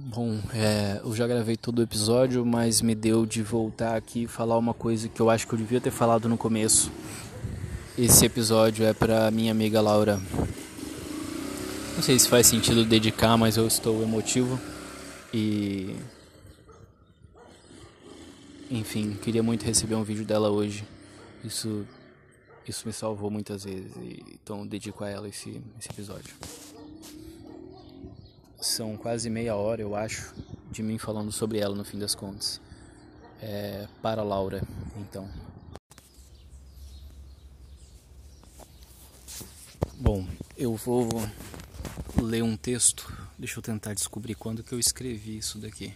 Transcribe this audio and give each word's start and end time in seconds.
Bom, 0.00 0.40
é, 0.54 1.00
eu 1.02 1.12
já 1.12 1.26
gravei 1.26 1.56
todo 1.56 1.80
o 1.80 1.82
episódio, 1.82 2.46
mas 2.46 2.80
me 2.80 2.94
deu 2.94 3.26
de 3.26 3.42
voltar 3.42 3.96
aqui 3.96 4.22
e 4.22 4.26
falar 4.28 4.56
uma 4.56 4.72
coisa 4.72 5.08
que 5.08 5.20
eu 5.20 5.28
acho 5.28 5.44
que 5.44 5.52
eu 5.52 5.58
devia 5.58 5.80
ter 5.80 5.90
falado 5.90 6.28
no 6.28 6.38
começo. 6.38 6.88
Esse 7.98 8.24
episódio 8.24 8.86
é 8.86 8.94
para 8.94 9.28
minha 9.32 9.50
amiga 9.50 9.80
Laura. 9.80 10.20
Não 11.96 12.02
sei 12.02 12.16
se 12.16 12.28
faz 12.28 12.46
sentido 12.46 12.84
dedicar, 12.84 13.36
mas 13.36 13.56
eu 13.56 13.66
estou 13.66 14.00
emotivo 14.00 14.60
e 15.34 15.96
enfim, 18.70 19.18
queria 19.20 19.42
muito 19.42 19.64
receber 19.64 19.96
um 19.96 20.04
vídeo 20.04 20.24
dela 20.24 20.48
hoje. 20.48 20.84
Isso 21.42 21.84
isso 22.68 22.86
me 22.86 22.92
salvou 22.92 23.30
muitas 23.30 23.64
vezes, 23.64 23.90
então 24.32 24.64
dedico 24.64 25.02
a 25.02 25.08
ela 25.08 25.28
esse, 25.28 25.60
esse 25.76 25.90
episódio. 25.90 26.32
São 28.60 28.96
quase 28.96 29.30
meia 29.30 29.54
hora, 29.54 29.80
eu 29.80 29.94
acho, 29.94 30.34
de 30.70 30.82
mim 30.82 30.98
falando 30.98 31.30
sobre 31.30 31.58
ela 31.58 31.74
no 31.74 31.84
fim 31.84 31.98
das 31.98 32.14
contas. 32.14 32.60
É, 33.40 33.86
para 34.02 34.22
Laura, 34.22 34.62
então. 34.96 35.28
Bom, 39.94 40.26
eu 40.56 40.74
vou 40.74 41.08
ler 42.20 42.42
um 42.42 42.56
texto. 42.56 43.12
Deixa 43.38 43.58
eu 43.58 43.62
tentar 43.62 43.94
descobrir 43.94 44.34
quando 44.34 44.64
que 44.64 44.72
eu 44.72 44.78
escrevi 44.78 45.38
isso 45.38 45.58
daqui. 45.58 45.94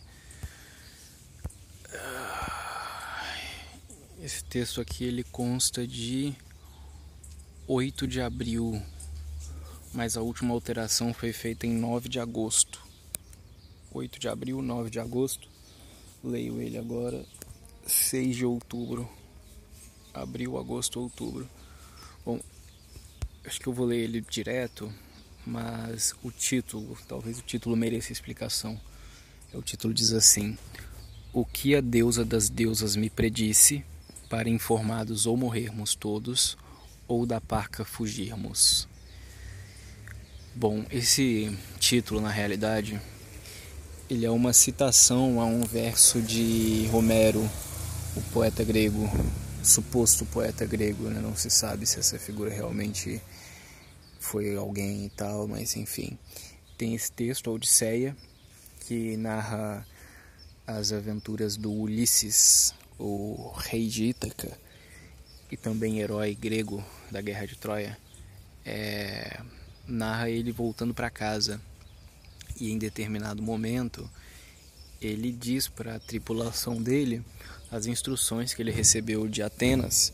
Esse 4.23 4.45
texto 4.45 4.80
aqui 4.80 5.05
ele 5.05 5.24
consta 5.24 5.85
de 5.85 6.33
8 7.66 8.07
de 8.07 8.21
abril, 8.21 8.80
mas 9.92 10.16
a 10.16 10.23
última 10.23 10.55
alteração 10.55 11.12
foi 11.12 11.32
feita 11.32 11.66
em 11.66 11.73
9 11.73 12.09
de 12.09 12.19
agosto. 12.19 12.80
8 13.92 14.18
de 14.18 14.28
abril, 14.28 14.62
9 14.62 14.88
de 14.88 14.98
agosto. 14.98 15.49
Leio 16.24 16.60
ele 16.60 16.79
agora, 16.79 17.24
6 17.87 18.37
de 18.37 18.46
outubro. 18.46 19.09
Abril, 20.15 20.57
agosto, 20.57 20.99
outubro. 20.99 21.49
Bom, 22.24 22.40
acho 23.45 23.60
que 23.60 23.66
eu 23.66 23.73
vou 23.73 23.87
ler 23.87 23.99
ele 23.99 24.21
direto, 24.23 24.93
mas 25.45 26.15
o 26.23 26.30
título, 26.30 26.96
talvez 27.06 27.38
o 27.38 27.43
título 27.43 27.77
mereça 27.77 28.12
explicação. 28.12 28.80
O 29.52 29.60
título 29.60 29.93
diz 29.93 30.12
assim: 30.12 30.56
O 31.32 31.45
que 31.45 31.74
a 31.74 31.82
deusa 31.82 32.24
das 32.24 32.49
deusas 32.49 32.96
me 32.96 33.10
predisse, 33.10 33.84
para 34.30 34.49
informados 34.49 35.27
ou 35.27 35.37
morrermos 35.37 35.95
todos, 35.95 36.56
ou 37.06 37.27
da 37.27 37.40
parca 37.40 37.84
fugirmos? 37.84 38.88
Bom, 40.55 40.85
esse 40.91 41.51
título 41.79 42.21
na 42.21 42.29
realidade 42.29 43.01
ele 44.09 44.27
é 44.27 44.31
uma 44.31 44.53
citação 44.53 45.41
a 45.41 45.47
um 45.47 45.63
verso 45.65 46.21
de 46.21 46.91
Homero, 46.93 47.41
o 48.15 48.21
poeta 48.35 48.63
grego, 48.63 49.09
suposto 49.63 50.27
poeta 50.27 50.67
grego, 50.67 51.05
né? 51.09 51.23
não 51.23 51.35
se 51.35 51.49
sabe 51.49 51.87
se 51.87 51.99
essa 51.99 52.19
figura 52.19 52.51
realmente 52.51 53.19
foi 54.21 54.55
alguém 54.55 55.07
e 55.07 55.09
tal, 55.09 55.49
mas 55.49 55.75
enfim. 55.75 56.19
Tem 56.77 56.95
esse 56.95 57.11
texto, 57.11 57.49
a 57.49 57.55
Odisseia, 57.55 58.15
que 58.80 59.17
narra 59.17 59.87
as 60.67 60.93
aventuras 60.93 61.57
do 61.57 61.73
Ulisses, 61.73 62.75
o 62.99 63.55
rei 63.57 63.89
de 63.89 64.05
Ítaca, 64.05 64.53
e 65.50 65.56
também 65.56 66.00
herói 66.00 66.34
grego 66.34 66.84
da 67.11 67.23
Guerra 67.23 67.47
de 67.47 67.56
Troia, 67.56 67.97
é, 68.67 69.41
narra 69.93 70.31
ele 70.31 70.50
voltando 70.50 70.94
para 70.94 71.10
casa 71.10 71.60
e 72.59 72.71
em 72.71 72.78
determinado 72.78 73.43
momento 73.43 74.09
ele 75.00 75.31
diz 75.31 75.69
para 75.69 75.97
a 75.97 76.00
tripulação 76.00 76.81
dele 76.82 77.22
as 77.71 77.87
instruções 77.87 78.54
que 78.54 78.62
ele 78.62 78.71
recebeu 78.71 79.28
de 79.28 79.43
Atenas 79.43 80.12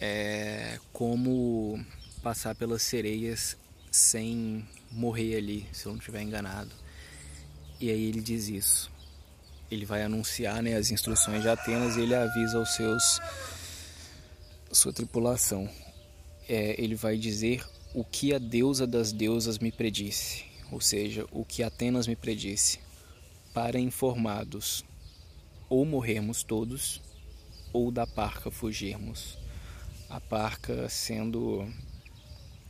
é, 0.00 0.78
como 0.92 1.84
passar 2.22 2.54
pelas 2.54 2.82
sereias 2.82 3.56
sem 3.90 4.66
morrer 4.90 5.36
ali, 5.36 5.66
se 5.72 5.86
eu 5.86 5.92
não 5.92 5.98
estiver 5.98 6.22
enganado. 6.22 6.70
E 7.80 7.90
aí 7.90 8.04
ele 8.06 8.20
diz 8.20 8.48
isso. 8.48 8.90
Ele 9.70 9.84
vai 9.84 10.02
anunciar 10.02 10.62
né, 10.62 10.74
as 10.76 10.90
instruções 10.90 11.42
de 11.42 11.48
Atenas 11.48 11.96
e 11.96 12.00
ele 12.00 12.14
avisa 12.14 12.58
aos 12.58 12.74
seus 12.74 13.20
sua 14.72 14.92
tripulação. 14.92 15.68
É, 16.48 16.80
ele 16.82 16.94
vai 16.94 17.16
dizer 17.16 17.64
o 17.94 18.04
que 18.04 18.34
a 18.34 18.38
deusa 18.38 18.86
das 18.86 19.12
deusas 19.12 19.58
me 19.58 19.70
predisse, 19.70 20.44
ou 20.70 20.80
seja, 20.80 21.26
o 21.30 21.44
que 21.44 21.62
Atenas 21.62 22.06
me 22.06 22.16
predisse, 22.16 22.80
para 23.54 23.78
informados 23.78 24.84
ou 25.68 25.84
morrermos 25.86 26.42
todos 26.42 27.00
ou 27.72 27.90
da 27.90 28.06
parca 28.06 28.50
fugirmos. 28.50 29.38
A 30.10 30.20
parca 30.20 30.88
sendo 30.88 31.66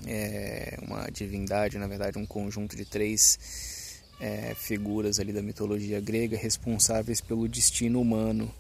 é, 0.07 0.79
uma 0.83 1.09
divindade, 1.11 1.79
na 1.79 1.87
verdade, 1.87 2.19
um 2.19 2.27
conjunto 2.27 2.77
de 2.77 2.85
três 2.85 4.03
é, 4.21 4.55
figuras 4.55 5.19
ali 5.19 5.33
da 5.33 5.43
mitologia 5.43 6.01
grega 6.01 6.37
responsáveis 6.37 7.21
pelo 7.21 7.49
destino 7.49 8.01
humano 8.01 8.55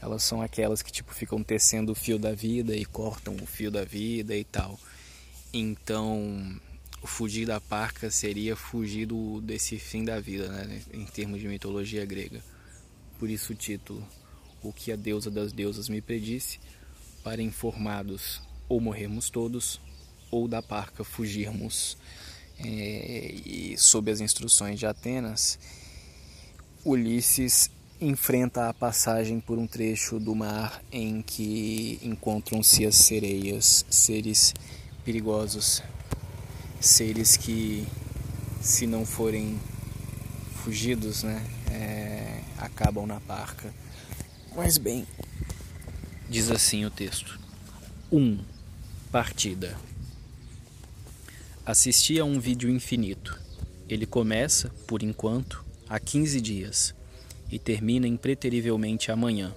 elas 0.00 0.22
são 0.22 0.40
aquelas 0.40 0.80
que 0.80 0.92
tipo 0.92 1.12
ficam 1.12 1.42
tecendo 1.42 1.92
o 1.92 1.94
fio 1.94 2.18
da 2.18 2.32
vida 2.32 2.74
e 2.74 2.84
cortam 2.84 3.34
o 3.42 3.46
fio 3.46 3.70
da 3.70 3.84
vida 3.84 4.36
e 4.36 4.44
tal. 4.44 4.78
Então, 5.52 6.60
o 7.02 7.06
fugir 7.06 7.46
da 7.46 7.60
parca 7.60 8.10
seria 8.10 8.54
fugir 8.54 9.06
do, 9.06 9.40
desse 9.40 9.78
fim 9.78 10.04
da 10.04 10.20
vida, 10.20 10.48
né, 10.48 10.82
em 10.92 11.04
termos 11.06 11.40
de 11.40 11.48
mitologia 11.48 12.04
grega. 12.04 12.42
Por 13.18 13.30
isso 13.30 13.52
o 13.52 13.56
título, 13.56 14.06
o 14.62 14.72
que 14.72 14.92
a 14.92 14.96
deusa 14.96 15.30
das 15.30 15.52
deusas 15.52 15.88
me 15.88 16.00
predisse, 16.00 16.60
para 17.22 17.42
informados 17.42 18.42
ou 18.68 18.80
morrermos 18.80 19.30
todos, 19.30 19.80
ou 20.30 20.46
da 20.46 20.62
parca 20.62 21.02
fugirmos. 21.02 21.96
É, 22.58 23.32
e 23.46 23.76
sob 23.78 24.10
as 24.10 24.20
instruções 24.20 24.78
de 24.78 24.86
Atenas, 24.86 25.58
Ulisses 26.84 27.70
enfrenta 28.00 28.68
a 28.68 28.74
passagem 28.74 29.40
por 29.40 29.58
um 29.58 29.66
trecho 29.66 30.18
do 30.18 30.34
mar 30.34 30.82
em 30.90 31.22
que 31.22 31.98
encontram-se 32.02 32.86
as 32.86 32.96
sereias, 32.96 33.84
seres 33.90 34.54
perigosos, 35.08 35.82
seres 36.78 37.34
que, 37.34 37.86
se 38.60 38.86
não 38.86 39.06
forem 39.06 39.58
fugidos, 40.62 41.22
né, 41.22 41.42
é, 41.70 42.42
acabam 42.58 43.06
na 43.06 43.18
parca. 43.18 43.72
Mas 44.54 44.76
bem, 44.76 45.06
diz 46.28 46.50
assim 46.50 46.84
o 46.84 46.90
texto: 46.90 47.40
1. 48.12 48.18
Um, 48.18 48.44
partida. 49.10 49.78
Assisti 51.64 52.20
a 52.20 52.24
um 52.26 52.38
vídeo 52.38 52.68
infinito. 52.68 53.40
Ele 53.88 54.04
começa, 54.04 54.68
por 54.86 55.02
enquanto, 55.02 55.64
há 55.88 55.98
15 55.98 56.38
dias 56.38 56.94
e 57.50 57.58
termina 57.58 58.06
impreterivelmente 58.06 59.10
amanhã. 59.10 59.56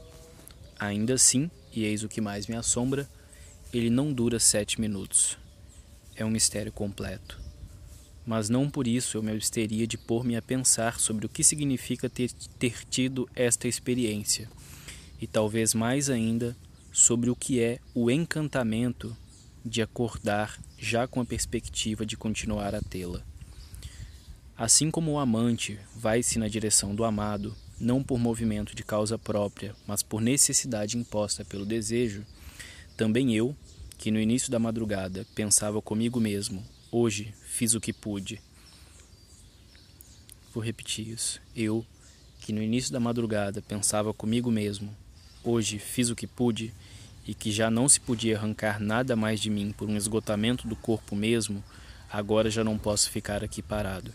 Ainda 0.79 1.15
assim, 1.15 1.51
e 1.73 1.83
eis 1.83 2.03
o 2.03 2.07
que 2.07 2.21
mais 2.21 2.47
me 2.47 2.55
assombra, 2.55 3.05
ele 3.73 3.89
não 3.89 4.13
dura 4.13 4.39
sete 4.39 4.79
minutos. 4.79 5.40
É 6.21 6.23
um 6.23 6.29
mistério 6.29 6.71
completo. 6.71 7.41
Mas 8.23 8.47
não 8.47 8.69
por 8.69 8.85
isso 8.85 9.17
eu 9.17 9.23
me 9.23 9.31
absteria 9.31 9.87
de 9.87 9.97
pôr-me 9.97 10.35
a 10.35 10.41
pensar 10.41 10.99
sobre 10.99 11.25
o 11.25 11.29
que 11.29 11.43
significa 11.43 12.07
ter, 12.07 12.31
ter 12.59 12.85
tido 12.87 13.27
esta 13.35 13.67
experiência, 13.67 14.47
e 15.19 15.25
talvez 15.25 15.73
mais 15.73 16.11
ainda 16.11 16.55
sobre 16.93 17.31
o 17.31 17.35
que 17.35 17.59
é 17.59 17.79
o 17.95 18.11
encantamento 18.11 19.17
de 19.65 19.81
acordar 19.81 20.61
já 20.77 21.07
com 21.07 21.19
a 21.21 21.25
perspectiva 21.25 22.05
de 22.05 22.15
continuar 22.15 22.75
a 22.75 22.81
tê-la. 22.81 23.23
Assim 24.55 24.91
como 24.91 25.13
o 25.13 25.17
amante 25.17 25.79
vai-se 25.95 26.37
na 26.37 26.47
direção 26.47 26.93
do 26.93 27.03
amado, 27.03 27.55
não 27.79 28.03
por 28.03 28.19
movimento 28.19 28.75
de 28.75 28.83
causa 28.83 29.17
própria, 29.17 29.75
mas 29.87 30.03
por 30.03 30.21
necessidade 30.21 30.99
imposta 30.99 31.43
pelo 31.43 31.65
desejo, 31.65 32.23
também 32.95 33.33
eu, 33.33 33.55
que 34.01 34.09
no 34.09 34.19
início 34.19 34.49
da 34.49 34.57
madrugada 34.57 35.27
pensava 35.35 35.79
comigo 35.79 36.19
mesmo, 36.19 36.65
hoje 36.91 37.35
fiz 37.45 37.75
o 37.75 37.79
que 37.79 37.93
pude. 37.93 38.41
Vou 40.51 40.63
repetir 40.63 41.07
isso. 41.07 41.39
Eu, 41.55 41.85
que 42.39 42.51
no 42.51 42.63
início 42.63 42.91
da 42.91 42.99
madrugada 42.99 43.61
pensava 43.61 44.11
comigo 44.11 44.49
mesmo, 44.49 44.91
hoje 45.43 45.77
fiz 45.77 46.09
o 46.09 46.15
que 46.15 46.25
pude, 46.25 46.73
e 47.27 47.35
que 47.35 47.51
já 47.51 47.69
não 47.69 47.87
se 47.87 47.99
podia 47.99 48.35
arrancar 48.39 48.79
nada 48.79 49.15
mais 49.15 49.39
de 49.39 49.51
mim 49.51 49.71
por 49.71 49.87
um 49.87 49.95
esgotamento 49.95 50.67
do 50.67 50.75
corpo 50.75 51.15
mesmo, 51.15 51.63
agora 52.11 52.49
já 52.49 52.63
não 52.63 52.79
posso 52.79 53.07
ficar 53.11 53.43
aqui 53.43 53.61
parado. 53.61 54.11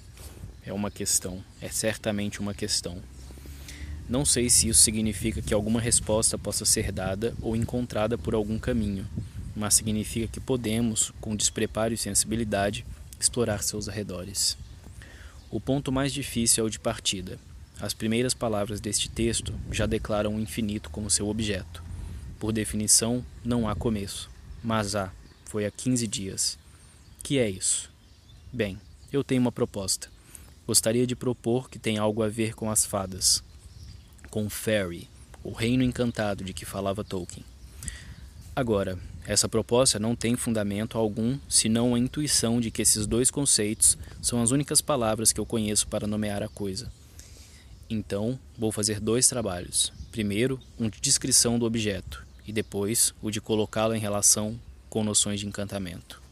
É 0.64 0.72
uma 0.72 0.90
questão, 0.90 1.44
é 1.60 1.68
certamente 1.68 2.40
uma 2.40 2.54
questão. 2.54 3.00
Não 4.08 4.24
sei 4.24 4.50
se 4.50 4.68
isso 4.68 4.80
significa 4.80 5.40
que 5.40 5.54
alguma 5.54 5.80
resposta 5.80 6.36
possa 6.36 6.64
ser 6.64 6.90
dada 6.90 7.36
ou 7.40 7.54
encontrada 7.54 8.18
por 8.18 8.34
algum 8.34 8.58
caminho, 8.58 9.06
mas 9.56 9.74
significa 9.74 10.28
que 10.28 10.38
podemos, 10.38 11.12
com 11.20 11.34
despreparo 11.34 11.94
e 11.94 11.96
sensibilidade, 11.96 12.84
explorar 13.18 13.62
seus 13.62 13.88
arredores. 13.88 14.56
O 15.50 15.58
ponto 15.58 15.90
mais 15.90 16.12
difícil 16.12 16.62
é 16.62 16.66
o 16.66 16.70
de 16.70 16.78
partida. 16.78 17.38
as 17.80 17.92
primeiras 17.92 18.32
palavras 18.32 18.80
deste 18.80 19.08
texto 19.08 19.52
já 19.70 19.84
declaram 19.86 20.34
o 20.34 20.40
infinito 20.40 20.90
como 20.90 21.10
seu 21.10 21.28
objeto. 21.28 21.82
Por 22.38 22.52
definição, 22.52 23.24
não 23.44 23.68
há 23.68 23.74
começo, 23.74 24.30
mas 24.62 24.94
há, 24.94 25.12
foi 25.44 25.66
há 25.66 25.70
15 25.70 26.06
dias. 26.06 26.58
Que 27.22 27.38
é 27.38 27.48
isso? 27.48 27.90
Bem, 28.52 28.78
eu 29.12 29.22
tenho 29.22 29.40
uma 29.40 29.52
proposta. 29.52 30.08
Gostaria 30.66 31.06
de 31.06 31.14
propor 31.14 31.68
que 31.70 31.78
tem 31.78 31.98
algo 31.98 32.22
a 32.22 32.28
ver 32.28 32.54
com 32.54 32.70
as 32.70 32.84
fadas, 32.84 33.42
com 34.30 34.50
Fairy, 34.50 35.08
o 35.44 35.52
reino 35.52 35.82
encantado 35.82 36.42
de 36.42 36.52
que 36.52 36.64
falava 36.64 37.04
Tolkien. 37.04 37.44
Agora, 38.54 38.98
essa 39.26 39.48
proposta 39.48 39.98
não 39.98 40.14
tem 40.14 40.36
fundamento 40.36 40.96
algum 40.96 41.36
senão 41.48 41.94
a 41.94 41.98
intuição 41.98 42.60
de 42.60 42.70
que 42.70 42.80
esses 42.80 43.06
dois 43.08 43.28
conceitos 43.28 43.98
são 44.22 44.40
as 44.40 44.52
únicas 44.52 44.80
palavras 44.80 45.32
que 45.32 45.40
eu 45.40 45.44
conheço 45.44 45.88
para 45.88 46.06
nomear 46.06 46.44
a 46.44 46.48
coisa. 46.48 46.92
Então, 47.90 48.38
vou 48.56 48.70
fazer 48.70 49.00
dois 49.00 49.26
trabalhos. 49.26 49.92
Primeiro, 50.12 50.60
um 50.78 50.88
de 50.88 51.00
descrição 51.00 51.58
do 51.58 51.66
objeto, 51.66 52.24
e 52.46 52.52
depois 52.52 53.12
o 53.20 53.30
de 53.30 53.40
colocá-lo 53.40 53.94
em 53.94 54.00
relação 54.00 54.58
com 54.88 55.02
noções 55.02 55.40
de 55.40 55.46
encantamento. 55.46 56.22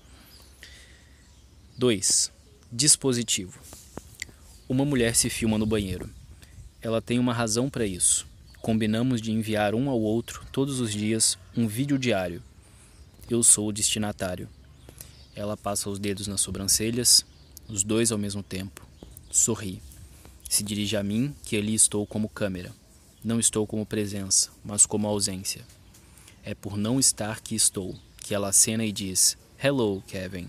2. 1.77 2.31
Dispositivo. 2.71 3.59
Uma 4.69 4.85
mulher 4.85 5.17
se 5.17 5.29
filma 5.29 5.59
no 5.59 5.67
banheiro. 5.67 6.09
Ela 6.81 7.03
tem 7.03 7.19
uma 7.19 7.35
razão 7.35 7.69
para 7.69 7.85
isso. 7.85 8.27
Combinamos 8.63 9.21
de 9.21 9.33
enviar 9.33 9.75
um 9.75 9.91
ao 9.91 10.01
outro, 10.01 10.47
todos 10.53 10.79
os 10.79 10.93
dias, 10.93 11.37
um 11.57 11.67
vídeo 11.67 11.99
diário. 11.99 12.41
Eu 13.29 13.43
sou 13.43 13.69
o 13.69 13.73
destinatário. 13.73 14.49
Ela 15.35 15.57
passa 15.57 15.89
os 15.89 15.99
dedos 15.99 16.27
nas 16.27 16.43
sobrancelhas, 16.43 17.25
os 17.67 17.83
dois 17.83 18.13
ao 18.13 18.19
mesmo 18.19 18.43
tempo. 18.43 18.87
Sorri. 19.31 19.83
Se 20.49 20.63
dirige 20.63 20.97
a 20.97 21.03
mim, 21.03 21.35
que 21.43 21.57
ali 21.57 21.75
estou 21.75 22.07
como 22.07 22.29
câmera. 22.29 22.71
Não 23.25 23.41
estou 23.41 23.67
como 23.67 23.87
presença, 23.87 24.51
mas 24.63 24.85
como 24.85 25.09
ausência. 25.09 25.65
É 26.45 26.55
por 26.55 26.77
não 26.77 27.01
estar 27.01 27.41
que 27.41 27.55
estou, 27.55 27.97
que 28.19 28.35
ela 28.35 28.49
acena 28.49 28.85
e 28.85 28.93
diz: 28.93 29.39
Hello, 29.63 30.03
Kevin. 30.07 30.47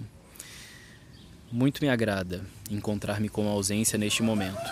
Muito 1.49 1.81
me 1.81 1.89
agrada 1.89 2.45
encontrar-me 2.69 3.29
com 3.29 3.47
ausência 3.47 3.97
neste 3.97 4.21
momento. 4.21 4.69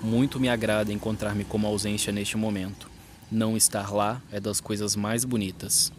Muito 0.00 0.38
me 0.38 0.48
agrada 0.48 0.92
encontrar-me 0.92 1.44
como 1.44 1.66
ausência 1.66 2.12
neste 2.12 2.36
momento. 2.36 2.95
Não 3.30 3.56
estar 3.56 3.92
lá 3.92 4.22
é 4.30 4.38
das 4.38 4.60
coisas 4.60 4.94
mais 4.94 5.24
bonitas. 5.24 5.92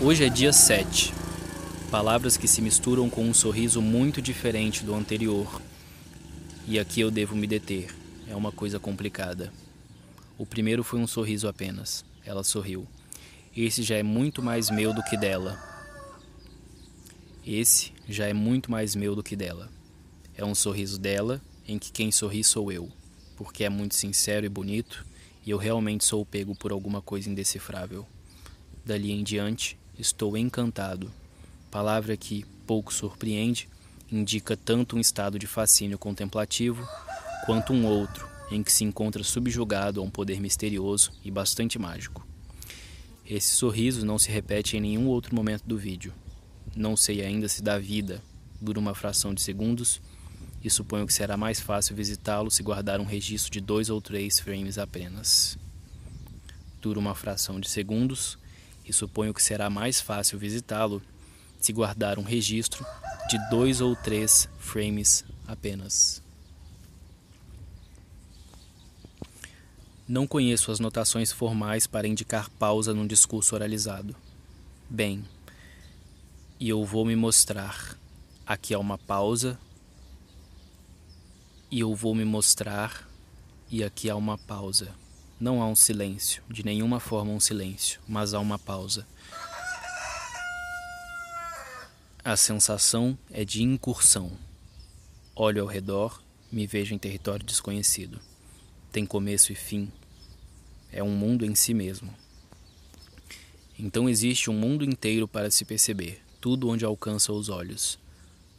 Hoje 0.00 0.24
é 0.24 0.28
dia 0.28 0.52
7. 0.52 1.14
Palavras 1.92 2.36
que 2.36 2.48
se 2.48 2.60
misturam 2.60 3.08
com 3.08 3.22
um 3.22 3.32
sorriso 3.32 3.80
muito 3.80 4.20
diferente 4.20 4.84
do 4.84 4.92
anterior. 4.92 5.62
E 6.66 6.76
aqui 6.76 7.00
eu 7.00 7.12
devo 7.12 7.36
me 7.36 7.46
deter. 7.46 7.94
É 8.28 8.34
uma 8.34 8.50
coisa 8.50 8.80
complicada. 8.80 9.52
O 10.36 10.44
primeiro 10.44 10.82
foi 10.82 10.98
um 10.98 11.06
sorriso 11.06 11.46
apenas. 11.46 12.04
Ela 12.24 12.42
sorriu. 12.42 12.84
Esse 13.56 13.84
já 13.84 13.94
é 13.94 14.02
muito 14.02 14.42
mais 14.42 14.70
meu 14.70 14.92
do 14.92 15.04
que 15.04 15.16
dela. 15.16 15.56
Esse 17.46 17.92
já 18.08 18.26
é 18.26 18.32
muito 18.32 18.72
mais 18.72 18.96
meu 18.96 19.14
do 19.14 19.22
que 19.22 19.36
dela. 19.36 19.70
É 20.36 20.44
um 20.44 20.54
sorriso 20.54 20.98
dela 20.98 21.40
em 21.66 21.78
que 21.78 21.92
quem 21.92 22.10
sorri 22.10 22.42
sou 22.42 22.72
eu, 22.72 22.90
porque 23.36 23.64
é 23.64 23.68
muito 23.68 23.94
sincero 23.94 24.46
e 24.46 24.48
bonito 24.48 25.06
e 25.44 25.50
eu 25.50 25.58
realmente 25.58 26.04
sou 26.04 26.24
pego 26.26 26.54
por 26.54 26.72
alguma 26.72 27.00
coisa 27.00 27.30
indecifrável. 27.30 28.04
Dali 28.84 29.12
em 29.12 29.22
diante, 29.22 29.78
estou 29.98 30.36
encantado. 30.36 31.10
Palavra 31.70 32.16
que 32.16 32.44
pouco 32.66 32.92
surpreende, 32.92 33.68
indica 34.10 34.56
tanto 34.56 34.96
um 34.96 35.00
estado 35.00 35.38
de 35.38 35.46
fascínio 35.46 35.98
contemplativo 35.98 36.86
quanto 37.44 37.72
um 37.72 37.86
outro 37.86 38.28
em 38.50 38.62
que 38.62 38.72
se 38.72 38.84
encontra 38.84 39.22
subjugado 39.22 40.00
a 40.00 40.04
um 40.04 40.10
poder 40.10 40.40
misterioso 40.40 41.12
e 41.24 41.30
bastante 41.30 41.78
mágico. 41.78 42.26
Esse 43.28 43.54
sorriso 43.54 44.06
não 44.06 44.18
se 44.18 44.30
repete 44.30 44.76
em 44.76 44.80
nenhum 44.80 45.08
outro 45.08 45.34
momento 45.34 45.64
do 45.64 45.76
vídeo. 45.76 46.12
Não 46.76 46.96
sei 46.96 47.22
ainda 47.22 47.48
se 47.48 47.62
dá 47.62 47.78
vida, 47.78 48.22
dura 48.60 48.78
uma 48.78 48.94
fração 48.94 49.34
de 49.34 49.42
segundos, 49.42 50.00
e 50.66 50.70
suponho 50.70 51.06
que 51.06 51.12
será 51.12 51.36
mais 51.36 51.60
fácil 51.60 51.94
visitá-lo 51.94 52.50
se 52.50 52.60
guardar 52.60 53.00
um 53.00 53.04
registro 53.04 53.52
de 53.52 53.60
dois 53.60 53.88
ou 53.88 54.00
três 54.00 54.40
frames 54.40 54.78
apenas. 54.78 55.56
Dura 56.82 56.98
uma 56.98 57.14
fração 57.14 57.60
de 57.60 57.68
segundos, 57.68 58.36
e 58.84 58.92
suponho 58.92 59.32
que 59.32 59.40
será 59.40 59.70
mais 59.70 60.00
fácil 60.00 60.40
visitá-lo 60.40 61.00
se 61.60 61.72
guardar 61.72 62.18
um 62.18 62.24
registro 62.24 62.84
de 63.28 63.38
dois 63.48 63.80
ou 63.80 63.94
três 63.94 64.48
frames 64.58 65.24
apenas. 65.46 66.20
Não 70.08 70.26
conheço 70.26 70.72
as 70.72 70.80
notações 70.80 71.30
formais 71.30 71.86
para 71.86 72.08
indicar 72.08 72.50
pausa 72.50 72.92
num 72.92 73.06
discurso 73.06 73.54
oralizado. 73.54 74.16
Bem, 74.90 75.24
e 76.58 76.68
eu 76.68 76.84
vou 76.84 77.04
me 77.04 77.14
mostrar. 77.14 77.96
Aqui 78.44 78.74
há 78.74 78.80
uma 78.80 78.98
pausa. 78.98 79.56
E 81.70 81.80
eu 81.80 81.94
vou 81.94 82.14
me 82.14 82.24
mostrar. 82.24 83.08
E 83.70 83.82
aqui 83.82 84.08
há 84.08 84.16
uma 84.16 84.38
pausa. 84.38 84.94
Não 85.38 85.60
há 85.60 85.66
um 85.66 85.76
silêncio, 85.76 86.42
de 86.48 86.64
nenhuma 86.64 86.98
forma 86.98 87.32
um 87.32 87.40
silêncio, 87.40 88.00
mas 88.08 88.32
há 88.32 88.40
uma 88.40 88.58
pausa. 88.58 89.06
A 92.24 92.36
sensação 92.36 93.18
é 93.30 93.44
de 93.44 93.62
incursão. 93.62 94.32
Olho 95.34 95.62
ao 95.62 95.68
redor, 95.68 96.22
me 96.50 96.66
vejo 96.66 96.94
em 96.94 96.98
território 96.98 97.44
desconhecido 97.44 98.20
tem 98.96 99.04
começo 99.04 99.52
e 99.52 99.54
fim. 99.54 99.92
É 100.90 101.02
um 101.02 101.10
mundo 101.10 101.44
em 101.44 101.54
si 101.54 101.74
mesmo. 101.74 102.14
Então 103.78 104.08
existe 104.08 104.48
um 104.48 104.54
mundo 104.54 104.86
inteiro 104.86 105.28
para 105.28 105.50
se 105.50 105.66
perceber, 105.66 106.22
tudo 106.40 106.70
onde 106.70 106.82
alcança 106.82 107.30
os 107.30 107.50
olhos. 107.50 107.98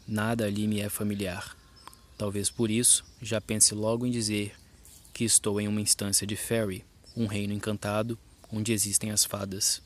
Nada 0.08 0.46
ali 0.46 0.68
me 0.68 0.80
é 0.80 0.90
familiar. 0.90 1.57
Talvez 2.18 2.50
por 2.50 2.72
isso 2.72 3.06
já 3.22 3.40
pense 3.40 3.76
logo 3.76 4.06
em 4.06 4.12
dizer 4.12 4.54
que 5.14 5.24
estou 5.24 5.62
em 5.62 5.68
uma 5.68 5.82
instância 5.82 6.26
de 6.26 6.36
Fairy, 6.36 6.84
um 7.16 7.26
reino 7.26 7.54
encantado 7.54 8.18
onde 8.52 8.72
existem 8.72 9.12
as 9.12 9.24
fadas. 9.24 9.82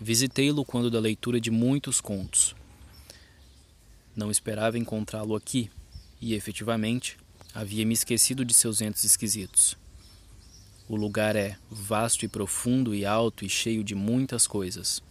Visitei-lo 0.00 0.64
quando 0.64 0.90
da 0.90 0.98
leitura 0.98 1.40
de 1.40 1.50
muitos 1.50 2.00
contos. 2.00 2.54
Não 4.16 4.30
esperava 4.30 4.78
encontrá-lo 4.78 5.36
aqui, 5.36 5.70
e 6.20 6.34
efetivamente 6.34 7.18
Havia 7.52 7.84
me 7.84 7.94
esquecido 7.94 8.44
de 8.44 8.54
seus 8.54 8.78
ventos 8.78 9.02
esquisitos. 9.02 9.76
O 10.88 10.94
lugar 10.94 11.34
é 11.34 11.58
vasto 11.68 12.24
e 12.24 12.28
profundo 12.28 12.94
e 12.94 13.04
alto 13.04 13.44
e 13.44 13.48
cheio 13.48 13.82
de 13.82 13.92
muitas 13.92 14.46
coisas. 14.46 15.02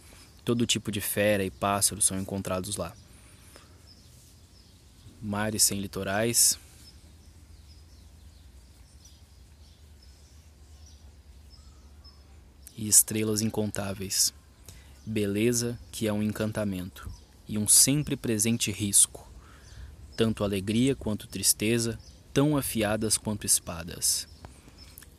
Todo 0.42 0.66
tipo 0.66 0.90
de 0.90 1.02
fera 1.02 1.44
e 1.44 1.50
pássaro 1.50 2.00
são 2.00 2.18
encontrados 2.18 2.76
lá. 2.76 2.96
Mares 5.20 5.62
sem 5.62 5.80
litorais. 5.80 6.58
E 12.76 12.88
estrelas 12.88 13.42
incontáveis. 13.42 14.32
Beleza 15.04 15.78
que 15.92 16.06
é 16.08 16.12
um 16.12 16.22
encantamento 16.22 17.10
e 17.46 17.58
um 17.58 17.68
sempre 17.68 18.16
presente 18.16 18.70
risco. 18.70 19.28
Tanto 20.16 20.44
alegria 20.44 20.96
quanto 20.96 21.26
tristeza, 21.26 21.98
tão 22.32 22.56
afiadas 22.56 23.18
quanto 23.18 23.44
espadas. 23.44 24.26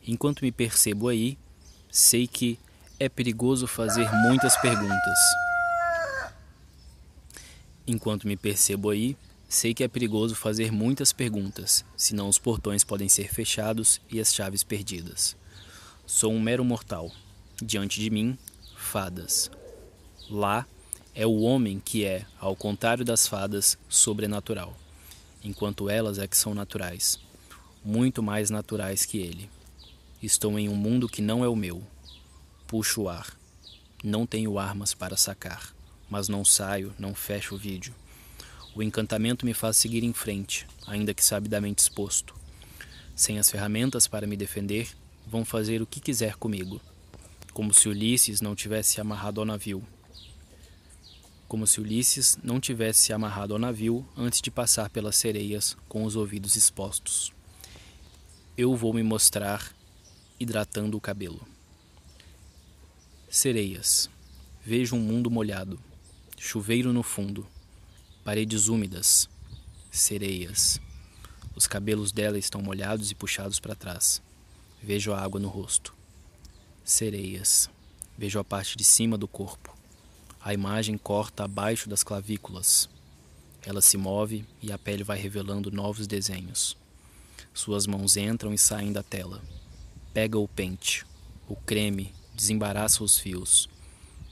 Enquanto 0.06 0.42
me 0.42 0.50
percebo 0.50 1.08
aí, 1.08 1.38
sei 1.90 2.26
que 2.26 2.58
é 2.98 3.08
perigoso 3.08 3.66
fazer 3.66 4.10
muitas 4.12 4.56
perguntas. 4.56 5.18
Enquanto 7.86 8.26
me 8.26 8.36
percebo 8.36 8.90
aí, 8.90 9.16
sei 9.54 9.74
que 9.74 9.84
é 9.84 9.88
perigoso 9.88 10.34
fazer 10.34 10.72
muitas 10.72 11.12
perguntas, 11.12 11.84
senão 11.96 12.28
os 12.28 12.38
portões 12.38 12.84
podem 12.84 13.08
ser 13.08 13.32
fechados 13.32 14.00
e 14.10 14.20
as 14.20 14.34
chaves 14.34 14.62
perdidas. 14.62 15.36
Sou 16.06 16.32
um 16.32 16.40
mero 16.40 16.64
mortal. 16.64 17.10
Diante 17.62 18.00
de 18.00 18.10
mim, 18.10 18.36
fadas. 18.76 19.50
Lá 20.28 20.66
é 21.14 21.26
o 21.26 21.40
homem 21.40 21.80
que 21.84 22.04
é, 22.04 22.24
ao 22.40 22.56
contrário 22.56 23.04
das 23.04 23.26
fadas, 23.26 23.78
sobrenatural 23.88 24.76
enquanto 25.44 25.90
elas 25.90 26.18
é 26.18 26.26
que 26.26 26.36
são 26.36 26.54
naturais, 26.54 27.18
muito 27.84 28.22
mais 28.22 28.50
naturais 28.50 29.04
que 29.04 29.18
ele. 29.18 29.50
Estou 30.22 30.58
em 30.58 30.68
um 30.68 30.76
mundo 30.76 31.08
que 31.08 31.20
não 31.20 31.44
é 31.44 31.48
o 31.48 31.56
meu. 31.56 31.82
Puxo 32.66 33.02
o 33.02 33.08
ar. 33.08 33.36
Não 34.04 34.24
tenho 34.24 34.58
armas 34.58 34.94
para 34.94 35.16
sacar, 35.16 35.74
mas 36.08 36.28
não 36.28 36.44
saio, 36.44 36.94
não 36.98 37.14
fecho 37.14 37.54
o 37.54 37.58
vídeo. 37.58 37.94
O 38.74 38.82
encantamento 38.82 39.44
me 39.44 39.52
faz 39.52 39.76
seguir 39.76 40.02
em 40.02 40.12
frente, 40.14 40.66
ainda 40.86 41.12
que 41.12 41.24
sabidamente 41.24 41.82
exposto. 41.82 42.34
Sem 43.14 43.38
as 43.38 43.50
ferramentas 43.50 44.08
para 44.08 44.26
me 44.26 44.36
defender, 44.36 44.88
vão 45.26 45.44
fazer 45.44 45.82
o 45.82 45.86
que 45.86 46.00
quiser 46.00 46.36
comigo, 46.36 46.80
como 47.52 47.74
se 47.74 47.88
Ulisses 47.88 48.40
não 48.40 48.54
tivesse 48.54 49.00
amarrado 49.00 49.40
ao 49.40 49.46
navio. 49.46 49.82
como 51.52 51.66
se 51.66 51.82
Ulisses 51.82 52.38
não 52.42 52.58
tivesse 52.58 53.02
se 53.02 53.12
amarrado 53.12 53.52
ao 53.52 53.58
navio 53.58 54.08
antes 54.16 54.40
de 54.40 54.50
passar 54.50 54.88
pelas 54.88 55.16
sereias 55.16 55.76
com 55.86 56.04
os 56.04 56.16
ouvidos 56.16 56.56
expostos. 56.56 57.30
Eu 58.56 58.74
vou 58.74 58.94
me 58.94 59.02
mostrar 59.02 59.70
hidratando 60.40 60.96
o 60.96 61.00
cabelo. 61.00 61.46
Sereias. 63.28 64.08
Vejo 64.64 64.96
um 64.96 65.00
mundo 65.00 65.30
molhado, 65.30 65.78
chuveiro 66.38 66.90
no 66.90 67.02
fundo, 67.02 67.46
paredes 68.24 68.68
úmidas, 68.68 69.28
sereias. 69.90 70.80
Os 71.56 71.66
cabelos 71.66 72.12
dela 72.12 72.38
estão 72.38 72.62
molhados 72.62 73.10
e 73.10 73.14
puxados 73.14 73.58
para 73.58 73.74
trás. 73.74 74.22
Vejo 74.80 75.12
a 75.12 75.20
água 75.20 75.40
no 75.40 75.48
rosto. 75.48 75.92
Sereias. 76.84 77.68
Vejo 78.16 78.38
a 78.38 78.44
parte 78.44 78.76
de 78.76 78.84
cima 78.84 79.18
do 79.18 79.26
corpo. 79.26 79.76
A 80.40 80.54
imagem 80.54 80.96
corta 80.96 81.44
abaixo 81.44 81.88
das 81.88 82.04
clavículas. 82.04 82.88
Ela 83.64 83.80
se 83.80 83.96
move 83.96 84.44
e 84.62 84.70
a 84.72 84.78
pele 84.78 85.02
vai 85.02 85.18
revelando 85.18 85.70
novos 85.70 86.06
desenhos. 86.06 86.76
Suas 87.52 87.86
mãos 87.86 88.16
entram 88.16 88.54
e 88.54 88.58
saem 88.58 88.92
da 88.92 89.02
tela. 89.02 89.42
Pega 90.14 90.38
o 90.38 90.48
pente, 90.48 91.04
o 91.48 91.56
creme, 91.56 92.14
desembaraça 92.34 93.02
os 93.02 93.18
fios. 93.18 93.68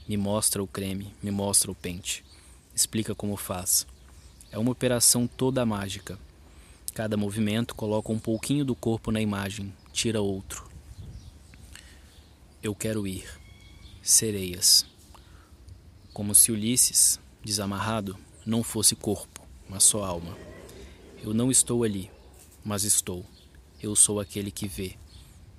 Me 0.07 0.15
mostra 0.15 0.63
o 0.63 0.67
creme, 0.67 1.13
me 1.21 1.29
mostra 1.29 1.71
o 1.71 1.75
pente. 1.75 2.23
Explica 2.75 3.13
como 3.13 3.35
faz. 3.35 3.85
É 4.51 4.57
uma 4.57 4.71
operação 4.71 5.27
toda 5.27 5.65
mágica. 5.65 6.17
Cada 6.93 7.15
movimento 7.15 7.73
coloca 7.75 8.11
um 8.11 8.19
pouquinho 8.19 8.65
do 8.65 8.75
corpo 8.75 9.11
na 9.11 9.21
imagem, 9.21 9.73
tira 9.93 10.21
outro. 10.21 10.69
Eu 12.61 12.75
quero 12.75 13.07
ir. 13.07 13.25
Sereias. 14.03 14.85
Como 16.13 16.35
se 16.35 16.51
Ulisses, 16.51 17.19
desamarrado, 17.43 18.17
não 18.45 18.63
fosse 18.63 18.95
corpo, 18.95 19.41
mas 19.69 19.83
só 19.83 20.03
alma. 20.03 20.37
Eu 21.23 21.33
não 21.33 21.51
estou 21.51 21.83
ali, 21.83 22.11
mas 22.63 22.83
estou. 22.83 23.25
Eu 23.81 23.95
sou 23.95 24.19
aquele 24.19 24.51
que 24.51 24.67
vê. 24.67 24.95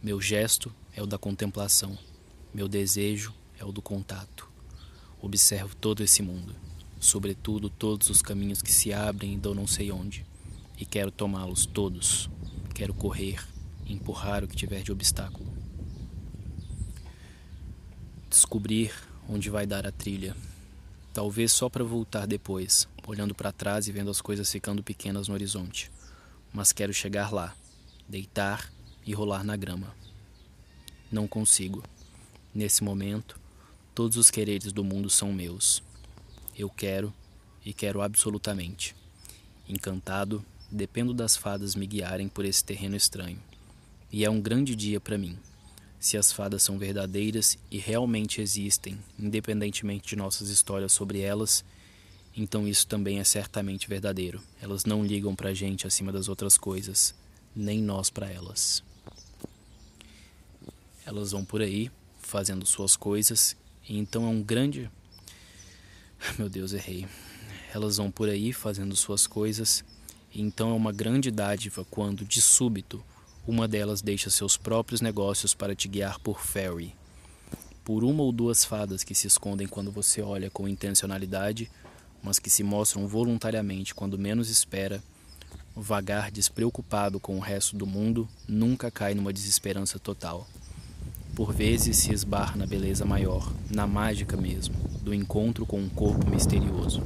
Meu 0.03 0.21
gesto 0.21 0.75
é 0.95 1.03
o 1.03 1.07
da 1.07 1.17
contemplação. 1.19 1.97
Meu 2.53 2.69
desejo 2.69 3.33
é 3.59 3.65
o 3.65 3.73
do 3.73 3.81
contato. 3.81 4.51
Observo 5.21 5.75
todo 5.77 6.03
esse 6.03 6.21
mundo, 6.23 6.55
sobretudo 7.03 7.69
todos 7.69 8.09
os 8.09 8.23
caminhos 8.23 8.63
que 8.63 8.73
se 8.73 8.93
abrem 8.93 9.35
e 9.35 9.37
dão 9.37 9.55
não 9.55 9.67
sei 9.67 9.93
onde, 9.93 10.25
e 10.79 10.87
quero 10.87 11.11
tomá-los 11.11 11.67
todos. 11.67 12.31
Quero 12.75 12.95
correr, 12.95 13.47
empurrar 13.87 14.43
o 14.43 14.49
que 14.49 14.57
tiver 14.57 14.83
de 14.83 14.91
obstáculo 14.91 15.53
descobrir 18.33 18.91
onde 19.29 19.51
vai 19.51 19.67
dar 19.67 19.87
a 19.87 19.93
trilha. 19.93 20.35
Talvez 21.13 21.53
só 21.53 21.69
para 21.69 21.85
voltar 21.85 22.27
depois, 22.27 22.89
olhando 23.07 23.35
para 23.35 23.53
trás 23.53 23.87
e 23.87 23.93
vendo 23.93 24.11
as 24.11 24.23
coisas 24.23 24.51
ficando 24.51 24.83
pequenas 24.83 25.29
no 25.29 25.35
horizonte. 25.35 25.91
Mas 26.51 26.73
quero 26.73 26.95
chegar 26.95 27.31
lá, 27.31 27.55
deitar 28.09 28.73
e 29.05 29.13
rolar 29.13 29.45
na 29.45 29.55
grama. 29.55 29.95
Não 31.11 31.29
consigo. 31.29 31.83
Nesse 32.55 32.83
momento, 32.83 33.39
todos 33.95 34.17
os 34.17 34.31
quereres 34.31 34.73
do 34.73 34.83
mundo 34.83 35.11
são 35.11 35.31
meus. 35.31 35.83
Eu 36.57 36.69
quero 36.69 37.13
e 37.65 37.73
quero 37.73 38.03
absolutamente. 38.03 38.95
Encantado, 39.69 40.45
dependo 40.71 41.15
das 41.15 41.37
fadas 41.37 41.75
me 41.75 41.87
guiarem 41.87 42.29
por 42.29 42.45
esse 42.45 42.65
terreno 42.65 42.97
estranho. 42.97 43.39
E 44.11 44.25
é 44.25 44.31
um 44.31 44.41
grande 44.41 44.75
dia 44.77 45.01
para 45.01 45.17
mim 45.19 45.39
se 46.03 46.19
as 46.19 46.33
fadas 46.33 46.65
são 46.65 46.81
verdadeiras 46.81 47.57
e 47.71 47.79
realmente 47.79 48.41
existem, 48.41 48.99
independentemente 49.17 50.09
de 50.09 50.17
nossas 50.17 50.49
histórias 50.49 50.91
sobre 50.91 51.21
elas, 51.21 51.65
então 52.37 52.67
isso 52.67 52.89
também 52.89 53.21
é 53.21 53.25
certamente 53.25 53.89
verdadeiro. 53.89 54.43
Elas 54.61 54.85
não 54.85 55.05
ligam 55.05 55.37
pra 55.37 55.55
gente 55.55 55.87
acima 55.87 56.11
das 56.11 56.29
outras 56.29 56.59
coisas, 56.59 57.15
nem 57.55 57.81
nós 57.81 58.11
para 58.11 58.29
elas. 58.29 58.83
Elas 61.07 61.31
vão 61.31 61.45
por 61.45 61.63
aí, 61.63 61.89
fazendo 62.21 62.67
suas 62.67 62.97
coisas, 62.97 63.57
e 63.89 63.97
então 63.97 64.25
é 64.25 64.29
um 64.29 64.43
grande. 64.43 64.91
Meu 66.39 66.49
Deus, 66.49 66.73
errei. 66.73 67.07
Elas 67.75 67.97
vão 67.97 68.11
por 68.11 68.29
aí 68.29 68.53
fazendo 68.53 68.95
suas 68.95 69.27
coisas, 69.27 69.85
e 70.33 70.41
então 70.41 70.71
é 70.71 70.75
uma 70.75 70.93
grande 70.93 71.31
dádiva 71.31 71.85
quando, 71.91 72.25
de 72.25 72.41
súbito, 72.41 73.03
uma 73.47 73.67
delas 73.67 74.01
deixa 74.01 74.31
seus 74.31 74.57
próprios 74.57 75.01
negócios 75.01 75.53
para 75.55 75.75
te 75.75 75.89
guiar 75.89 76.19
por 76.21 76.41
ferry. 76.41 76.95
Por 77.85 78.05
uma 78.05 78.23
ou 78.23 78.31
duas 78.31 78.65
fadas 78.65 79.03
que 79.03 79.15
se 79.15 79.27
escondem 79.27 79.67
quando 79.67 79.91
você 79.91 80.23
olha 80.23 80.49
com 80.49 80.69
intencionalidade, 80.69 81.71
mas 82.23 82.39
que 82.39 82.49
se 82.49 82.63
mostram 82.63 83.09
voluntariamente 83.09 83.95
quando 83.95 84.17
menos 84.17 84.49
espera, 84.49 85.03
vagar 85.75 86.31
despreocupado 86.31 87.19
com 87.19 87.37
o 87.37 87.41
resto 87.41 87.75
do 87.77 87.87
mundo 87.87 88.29
nunca 88.47 88.91
cai 88.91 89.15
numa 89.15 89.33
desesperança 89.33 89.99
total. 89.99 90.47
Por 91.35 91.53
vezes 91.53 91.97
se 91.97 92.13
esbarra 92.13 92.57
na 92.57 92.67
beleza 92.67 93.07
maior, 93.07 93.51
na 93.71 93.87
mágica 93.87 94.37
mesmo, 94.37 94.75
do 95.01 95.15
encontro 95.15 95.65
com 95.65 95.81
um 95.81 95.89
corpo 95.89 96.29
misterioso. 96.29 97.03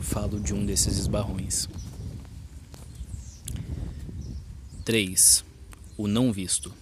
Falo 0.00 0.40
de 0.40 0.54
um 0.54 0.64
desses 0.64 0.96
esbarrões. 0.96 1.68
3. 4.82 5.44
O 5.98 6.08
não 6.08 6.32
visto. 6.32 6.72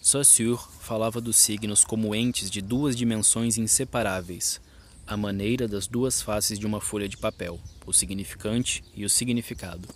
Saussure 0.00 0.58
falava 0.80 1.20
dos 1.20 1.36
signos 1.36 1.84
como 1.84 2.14
entes 2.14 2.50
de 2.50 2.62
duas 2.62 2.96
dimensões 2.96 3.58
inseparáveis, 3.58 4.58
a 5.06 5.14
maneira 5.14 5.68
das 5.68 5.86
duas 5.86 6.22
faces 6.22 6.58
de 6.58 6.64
uma 6.64 6.80
folha 6.80 7.06
de 7.06 7.18
papel, 7.18 7.60
o 7.84 7.92
significante 7.92 8.82
e 8.94 9.04
o 9.04 9.10
significado. 9.10 9.86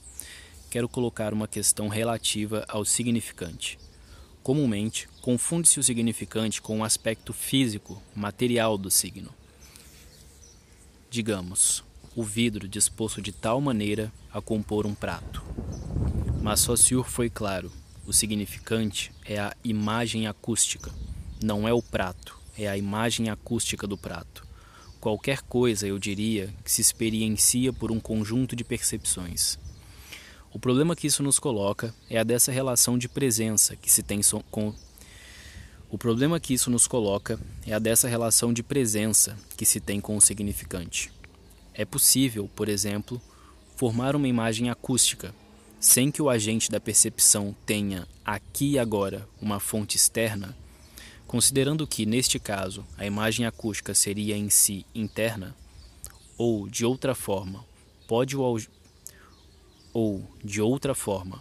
Quero 0.69 0.91
colocar 0.91 1.33
uma 1.33 1.49
questão 1.49 1.89
relativa 1.89 2.67
ao 2.69 2.85
significante. 2.85 3.79
Comumente, 4.45 5.09
confunde-se 5.23 5.81
o 5.81 5.83
significante 5.83 6.61
com 6.61 6.81
o 6.81 6.85
aspecto 6.85 7.33
físico, 7.33 8.03
material 8.15 8.77
do 8.77 8.91
signo. 8.91 9.31
Digamos, 11.09 11.83
o 12.15 12.23
vidro 12.23 12.69
disposto 12.69 13.23
de 13.23 13.33
tal 13.33 13.59
maneira 13.59 14.13
a 14.31 14.43
compor 14.43 14.85
um 14.85 14.95
prato. 14.95 15.43
Mas 16.43 16.61
Saussure 16.61 17.09
foi 17.09 17.31
claro: 17.31 17.73
o 18.07 18.13
significante 18.13 19.11
é 19.25 19.39
a 19.39 19.57
imagem 19.65 20.27
acústica, 20.27 20.93
não 21.43 21.67
é 21.67 21.73
o 21.73 21.81
prato, 21.81 22.39
é 22.59 22.69
a 22.69 22.77
imagem 22.77 23.31
acústica 23.31 23.87
do 23.87 23.97
prato. 23.97 24.47
Qualquer 25.01 25.41
coisa, 25.41 25.87
eu 25.87 25.99
diria, 25.99 26.55
que 26.63 26.71
se 26.71 26.83
experiencia 26.83 27.73
por 27.73 27.91
um 27.91 27.99
conjunto 27.99 28.55
de 28.55 28.63
percepções. 28.63 29.59
O 30.55 30.59
problema 30.61 30.95
que 30.95 31.09
isso 31.09 31.21
nos 31.21 31.41
coloca 31.41 31.93
é 32.09 32.17
a 32.17 32.23
dessa 32.23 32.53
relação 32.53 32.97
de 32.97 33.09
presença 33.09 33.75
que 33.75 33.91
se 33.91 34.05
tem 34.05 34.21
com 34.53 34.73
o 35.91 35.99
problema 35.99 36.39
que 36.39 36.55
isso 36.55 36.71
nos 36.71 36.87
coloca 36.87 37.41
é 37.67 37.75
a 37.75 37.81
dessa 37.81 38.07
relação 38.07 38.53
de 38.53 38.63
presença 38.63 39.37
que 39.57 39.67
se 39.67 39.81
tem 39.81 40.01
com 40.01 40.17
o 40.17 40.21
significante. 40.21 41.11
É 41.75 41.85
possível, 41.85 42.49
por 42.55 42.69
exemplo, 42.69 43.21
formar 43.75 44.15
uma 44.15 44.29
imagem 44.29 44.71
acústica 44.71 45.35
sem 45.81 46.09
que 46.13 46.23
o 46.23 46.31
agente 46.31 46.71
da 46.71 46.79
percepção 46.79 47.55
tenha 47.67 48.07
aqui 48.25 48.75
e 48.75 48.79
agora 48.79 49.29
uma 49.43 49.59
fonte 49.59 49.97
externa, 49.97 50.57
considerando 51.27 51.85
que, 51.85 52.07
neste 52.07 52.39
caso, 52.39 52.87
a 52.97 53.05
imagem 53.05 53.45
acústica 53.45 53.93
seria 53.93 54.37
em 54.37 54.49
si 54.49 54.87
interna, 54.95 55.55
ou, 56.39 56.69
de 56.69 56.85
outra 56.85 57.13
forma, 57.13 57.65
pode 58.07 58.37
o 58.37 58.41
ou, 59.95 60.29
de 60.45 60.61
outra 60.61 60.93
forma, 60.93 61.41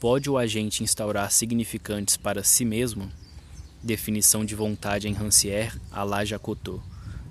pode 0.00 0.30
o 0.30 0.38
agente 0.38 0.82
instaurar 0.82 1.30
significantes 1.30 2.16
para 2.16 2.42
si 2.42 2.64
mesmo? 2.64 3.12
Definição 3.82 4.42
de 4.42 4.54
vontade 4.54 5.06
em 5.06 5.12
Rancière, 5.12 5.78
Alá 5.92 6.24
Jacotot. 6.24 6.82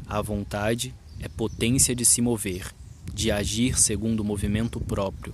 A 0.08 0.22
vontade 0.22 0.94
é 1.20 1.28
potência 1.28 1.96
de 1.96 2.06
se 2.06 2.22
mover, 2.22 2.72
de 3.12 3.32
agir 3.32 3.80
segundo 3.80 4.20
o 4.20 4.24
movimento 4.24 4.80
próprio, 4.80 5.34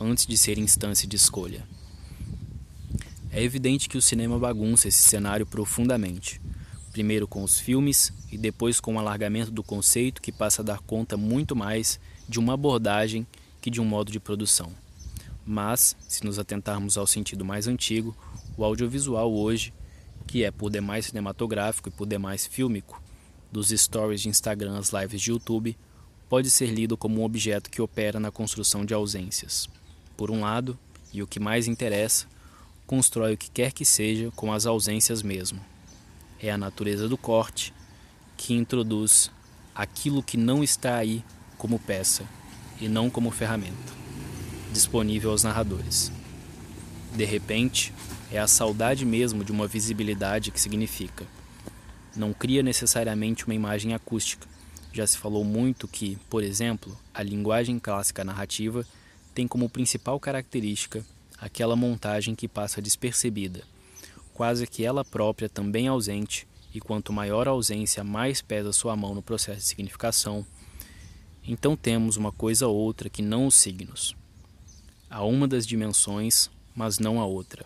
antes 0.00 0.26
de 0.26 0.36
ser 0.36 0.58
instância 0.58 1.06
de 1.06 1.16
escolha. 1.16 1.64
É 3.30 3.42
evidente 3.42 3.88
que 3.88 3.98
o 3.98 4.02
cinema 4.02 4.38
bagunça 4.38 4.88
esse 4.88 5.02
cenário 5.02 5.46
profundamente, 5.46 6.40
primeiro 6.90 7.28
com 7.28 7.44
os 7.44 7.60
filmes 7.60 8.12
e 8.32 8.38
depois 8.38 8.80
com 8.80 8.96
o 8.96 8.98
alargamento 8.98 9.50
do 9.50 9.62
conceito 9.62 10.22
que 10.22 10.32
passa 10.32 10.62
a 10.62 10.64
dar 10.64 10.80
conta 10.80 11.16
muito 11.16 11.54
mais 11.54 12.00
de 12.28 12.38
uma 12.38 12.54
abordagem 12.54 13.26
que 13.60 13.70
de 13.70 13.80
um 13.80 13.84
modo 13.84 14.10
de 14.10 14.20
produção. 14.20 14.72
Mas, 15.44 15.96
se 16.08 16.24
nos 16.24 16.38
atentarmos 16.38 16.96
ao 16.96 17.06
sentido 17.06 17.44
mais 17.44 17.66
antigo, 17.66 18.16
o 18.56 18.64
audiovisual 18.64 19.32
hoje, 19.32 19.72
que 20.26 20.44
é 20.44 20.50
por 20.50 20.70
demais 20.70 21.06
cinematográfico 21.06 21.88
e 21.88 21.92
por 21.92 22.06
demais 22.06 22.46
fílmico, 22.46 23.02
dos 23.50 23.70
stories 23.70 24.20
de 24.20 24.28
Instagram 24.28 24.78
às 24.78 24.92
lives 24.92 25.20
de 25.20 25.30
YouTube, 25.30 25.76
pode 26.28 26.50
ser 26.50 26.66
lido 26.66 26.96
como 26.96 27.20
um 27.20 27.24
objeto 27.24 27.68
que 27.68 27.82
opera 27.82 28.20
na 28.20 28.30
construção 28.30 28.84
de 28.84 28.94
ausências 28.94 29.68
por 30.20 30.30
um 30.30 30.42
lado, 30.42 30.78
e 31.14 31.22
o 31.22 31.26
que 31.26 31.40
mais 31.40 31.66
interessa, 31.66 32.26
constrói 32.86 33.32
o 33.32 33.38
que 33.38 33.50
quer 33.50 33.72
que 33.72 33.86
seja 33.86 34.30
com 34.32 34.52
as 34.52 34.66
ausências 34.66 35.22
mesmo. 35.22 35.58
É 36.38 36.50
a 36.50 36.58
natureza 36.58 37.08
do 37.08 37.16
corte 37.16 37.72
que 38.36 38.52
introduz 38.52 39.30
aquilo 39.74 40.22
que 40.22 40.36
não 40.36 40.62
está 40.62 40.96
aí 40.96 41.24
como 41.56 41.78
peça 41.78 42.28
e 42.80 42.88
não 42.88 43.10
como 43.10 43.30
ferramenta, 43.30 43.92
disponível 44.72 45.30
aos 45.30 45.44
narradores. 45.44 46.10
De 47.14 47.24
repente, 47.24 47.92
é 48.32 48.38
a 48.38 48.46
saudade 48.46 49.04
mesmo 49.04 49.44
de 49.44 49.52
uma 49.52 49.66
visibilidade 49.66 50.50
que 50.50 50.60
significa. 50.60 51.26
Não 52.16 52.32
cria 52.32 52.62
necessariamente 52.62 53.44
uma 53.44 53.54
imagem 53.54 53.94
acústica. 53.94 54.48
Já 54.92 55.06
se 55.06 55.18
falou 55.18 55.44
muito 55.44 55.86
que, 55.86 56.16
por 56.28 56.42
exemplo, 56.42 56.96
a 57.12 57.22
linguagem 57.22 57.78
clássica 57.78 58.24
narrativa 58.24 58.86
tem 59.34 59.46
como 59.46 59.68
principal 59.68 60.18
característica 60.18 61.04
aquela 61.38 61.74
montagem 61.74 62.34
que 62.34 62.46
passa 62.46 62.82
despercebida, 62.82 63.62
quase 64.34 64.66
que 64.66 64.84
ela 64.84 65.04
própria 65.04 65.48
também 65.48 65.88
ausente, 65.88 66.46
e 66.72 66.80
quanto 66.80 67.12
maior 67.12 67.48
a 67.48 67.50
ausência, 67.50 68.04
mais 68.04 68.40
pesa 68.40 68.72
sua 68.72 68.94
mão 68.94 69.14
no 69.14 69.22
processo 69.22 69.58
de 69.58 69.64
significação. 69.64 70.46
Então 71.46 71.76
temos 71.76 72.16
uma 72.16 72.30
coisa 72.30 72.66
ou 72.66 72.76
outra 72.76 73.08
que 73.08 73.22
não 73.22 73.46
os 73.46 73.54
signos. 73.54 74.14
Há 75.08 75.24
uma 75.24 75.48
das 75.48 75.66
dimensões, 75.66 76.50
mas 76.74 76.98
não 76.98 77.20
a 77.20 77.26
outra. 77.26 77.64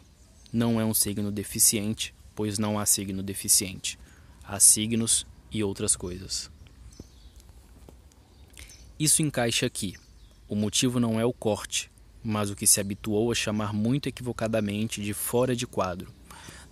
Não 0.53 0.81
é 0.81 0.85
um 0.85 0.95
signo 0.95 1.31
deficiente, 1.31 2.15
pois 2.35 2.59
não 2.59 2.79
há 2.79 2.87
signo 2.87 3.23
deficiente. 3.23 3.99
Há 4.43 4.59
signos 4.61 5.27
e 5.51 5.63
outras 5.63 5.97
coisas. 5.97 6.51
Isso 8.99 9.23
encaixa 9.23 9.67
aqui. 9.67 9.95
O 10.49 10.55
motivo 10.55 11.01
não 11.01 11.19
é 11.19 11.25
o 11.25 11.33
corte, 11.33 11.91
mas 12.23 12.49
o 12.49 12.57
que 12.57 12.67
se 12.67 12.81
habituou 12.81 13.31
a 13.31 13.35
chamar 13.35 13.73
muito 13.73 14.09
equivocadamente 14.09 15.03
de 15.03 15.13
fora 15.13 15.55
de 15.55 15.67
quadro. 15.67 16.13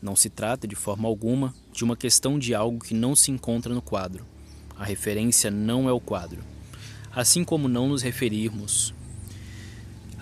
Não 0.00 0.16
se 0.16 0.30
trata, 0.30 0.66
de 0.66 0.75
forma 0.75 1.09
alguma, 1.09 1.54
de 1.73 1.85
uma 1.85 1.97
questão 1.97 2.38
de 2.38 2.54
algo 2.54 2.85
que 2.85 2.94
não 2.94 3.14
se 3.14 3.30
encontra 3.30 3.75
no 3.75 3.82
quadro. 3.82 4.26
A 4.76 4.85
referência 4.85 5.50
não 5.50 5.88
é 5.88 5.92
o 5.92 6.00
quadro. 6.00 6.42
Assim 7.14 7.45
como 7.45 7.69
não 7.69 7.88
nos 7.88 8.02
referirmos 8.02 8.95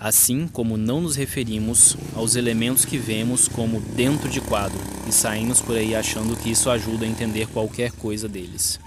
assim 0.01 0.49
como 0.49 0.79
não 0.79 1.03
nos 1.03 1.15
referimos 1.15 1.95
aos 2.17 2.35
elementos 2.35 2.87
que 2.87 2.97
vemos 2.97 3.47
como 3.47 3.83
dentro 3.83 4.31
de 4.31 4.41
quadro 4.41 4.81
e 5.07 5.13
saímos 5.13 5.61
por 5.61 5.77
aí 5.77 5.95
achando 5.95 6.35
que 6.39 6.51
isso 6.51 6.71
ajuda 6.71 7.05
a 7.05 7.09
entender 7.09 7.47
qualquer 7.49 7.93
coisa 7.93 8.27
deles. 8.27 8.81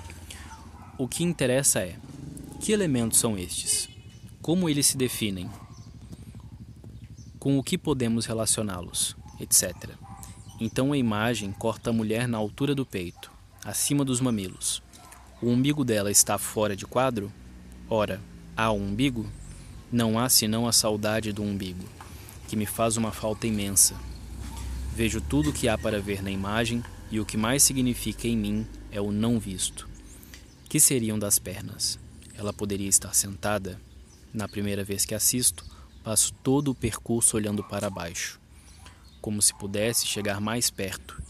O 0.97 1.07
que 1.07 1.23
interessa 1.23 1.81
é: 1.81 1.95
que 2.59 2.71
elementos 2.71 3.19
são 3.19 3.37
estes? 3.37 3.87
Como 4.41 4.67
eles 4.67 4.87
se 4.87 4.97
definem? 4.97 5.47
Com 7.37 7.59
o 7.59 7.63
que 7.63 7.77
podemos 7.77 8.25
relacioná-los, 8.25 9.15
etc. 9.39 9.91
Então 10.59 10.93
a 10.93 10.97
imagem 10.97 11.51
corta 11.51 11.91
a 11.91 11.93
mulher 11.93 12.27
na 12.27 12.39
altura 12.39 12.73
do 12.73 12.87
peito, 12.87 13.31
acima 13.63 14.03
dos 14.03 14.19
mamilos. 14.19 14.81
O 15.39 15.49
umbigo 15.49 15.85
dela 15.85 16.09
está 16.09 16.39
fora 16.39 16.75
de 16.75 16.87
quadro? 16.87 17.31
Ora, 17.89 18.21
há 18.55 18.71
um 18.71 18.87
umbigo? 18.87 19.29
Não 19.91 20.17
há 20.17 20.29
senão 20.29 20.65
a 20.65 20.71
saudade 20.71 21.33
do 21.33 21.43
umbigo, 21.43 21.83
que 22.47 22.55
me 22.55 22.65
faz 22.65 22.95
uma 22.95 23.11
falta 23.11 23.45
imensa. 23.45 23.95
Vejo 24.95 25.19
tudo 25.19 25.49
o 25.49 25.53
que 25.53 25.67
há 25.67 25.77
para 25.77 26.01
ver 26.01 26.23
na 26.23 26.31
imagem 26.31 26.81
e 27.11 27.19
o 27.19 27.25
que 27.25 27.35
mais 27.35 27.61
significa 27.61 28.25
em 28.25 28.37
mim 28.37 28.67
é 28.89 29.01
o 29.01 29.11
não 29.11 29.37
visto. 29.37 29.87
Que 30.69 30.79
seriam 30.79 31.19
das 31.19 31.37
pernas? 31.37 31.99
Ela 32.33 32.53
poderia 32.53 32.87
estar 32.87 33.13
sentada? 33.13 33.79
Na 34.33 34.47
primeira 34.47 34.83
vez 34.83 35.05
que 35.05 35.13
assisto, 35.13 35.65
passo 36.03 36.33
todo 36.41 36.71
o 36.71 36.75
percurso 36.75 37.35
olhando 37.35 37.63
para 37.65 37.89
baixo, 37.89 38.39
como 39.21 39.41
se 39.41 39.53
pudesse 39.53 40.07
chegar 40.07 40.39
mais 40.39 40.71
perto. 40.71 41.21